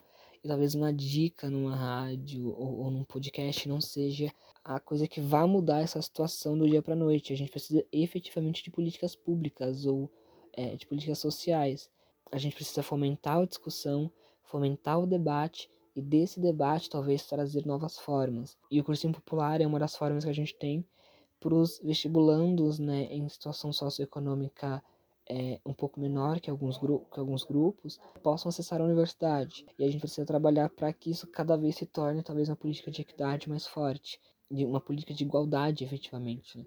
e 0.42 0.48
talvez 0.48 0.74
uma 0.74 0.92
dica 0.92 1.51
numa 1.51 1.74
rádio 1.74 2.48
ou, 2.57 2.79
ou 2.79 2.90
num 2.90 3.05
podcast 3.05 3.68
não 3.68 3.81
seja 3.81 4.33
a 4.64 4.79
coisa 4.79 5.09
que 5.09 5.20
vá 5.20 5.46
mudar 5.46 5.81
essa 5.81 6.01
situação 6.01 6.57
do 6.57 6.68
dia 6.68 6.83
para 6.83 6.94
noite. 6.94 7.33
A 7.33 7.37
gente 7.37 7.51
precisa 7.51 7.85
efetivamente 7.90 8.62
de 8.62 8.70
políticas 8.70 9.16
públicas 9.16 9.87
ou 9.87 10.11
é, 10.53 10.77
de 10.77 10.87
políticas 10.87 11.18
sociais. 11.18 11.90
A 12.31 12.38
gente 12.38 12.55
precisa 12.55 12.83
fomentar 12.83 13.38
a 13.38 13.46
discussão, 13.46 14.11
fomentar 14.42 15.01
o 15.01 15.07
debate 15.07 15.70
e 15.96 16.03
desse 16.03 16.38
debate 16.38 16.90
talvez 16.90 17.27
trazer 17.27 17.66
novas 17.66 17.98
formas. 17.98 18.57
E 18.70 18.81
o 18.81 18.85
cursinho 18.85 19.12
popular 19.12 19.61
é 19.61 19.66
uma 19.66 19.79
das 19.79 19.96
formas 19.96 20.24
que 20.24 20.31
a 20.31 20.35
gente 20.35 20.55
tem 20.55 20.85
para 21.40 21.55
os 21.55 21.81
vestibulandos 21.83 22.79
né, 22.79 23.05
em 23.05 23.29
situação 23.29 23.72
socioeconômica 23.72 24.83
é, 25.31 25.61
um 25.64 25.73
pouco 25.73 26.01
menor 26.01 26.41
que 26.41 26.51
alguns, 26.51 26.79
que 26.79 27.21
alguns 27.21 27.45
grupos 27.45 27.99
possam 28.23 28.49
acessar 28.49 28.81
a 28.81 28.85
universidade. 28.85 29.67
E 29.79 29.85
a 29.85 29.91
gente 29.91 30.01
precisa 30.01 30.27
trabalhar 30.27 30.69
para 30.71 30.93
que 30.93 31.11
isso 31.11 31.27
cada 31.27 31.57
vez 31.57 31.77
se 31.77 31.87
torne 31.87 32.23
talvez 32.23 32.49
uma 32.49 32.57
política 32.57 32.91
de 32.91 33.03
equidade 33.03 33.49
mais 33.49 33.67
forte, 33.67 34.21
de 34.51 34.64
uma 34.64 34.81
política 34.81 35.12
de 35.12 35.25
igualdade 35.25 35.85
efetivamente. 35.85 36.59
Né? 36.59 36.64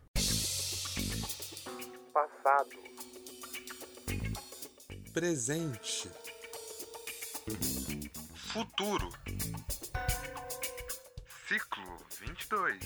Passado. 2.14 2.70
Presente. 5.12 6.09
Futuro. 8.35 9.09
Ciclo 11.46 11.96
22. 12.20 12.80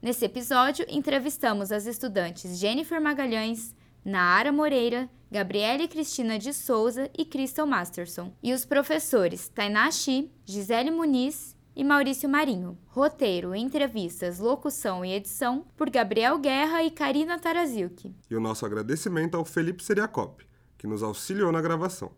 Nesse 0.00 0.24
episódio, 0.24 0.86
entrevistamos 0.88 1.70
as 1.70 1.84
estudantes 1.84 2.58
Jennifer 2.58 2.98
Magalhães, 2.98 3.74
Naara 4.02 4.50
Moreira, 4.50 5.10
Gabriele 5.30 5.86
Cristina 5.86 6.38
de 6.38 6.54
Souza 6.54 7.10
e 7.16 7.26
Crystal 7.26 7.66
Masterson, 7.66 8.34
e 8.42 8.54
os 8.54 8.64
professores 8.64 9.50
Tainá 9.50 9.90
Chi, 9.90 10.32
Gisele 10.46 10.90
Muniz 10.90 11.54
e 11.76 11.84
Maurício 11.84 12.26
Marinho. 12.26 12.78
Roteiro, 12.86 13.54
entrevistas, 13.54 14.38
locução 14.38 15.04
e 15.04 15.12
edição 15.12 15.66
por 15.76 15.90
Gabriel 15.90 16.38
Guerra 16.38 16.82
e 16.82 16.90
Karina 16.90 17.38
Taraziuk. 17.38 18.14
E 18.30 18.34
o 18.34 18.40
nosso 18.40 18.64
agradecimento 18.64 19.36
ao 19.36 19.44
Felipe 19.44 19.84
Seriacop, 19.84 20.47
que 20.78 20.86
nos 20.86 21.02
auxiliou 21.02 21.52
na 21.52 21.60
gravação. 21.60 22.10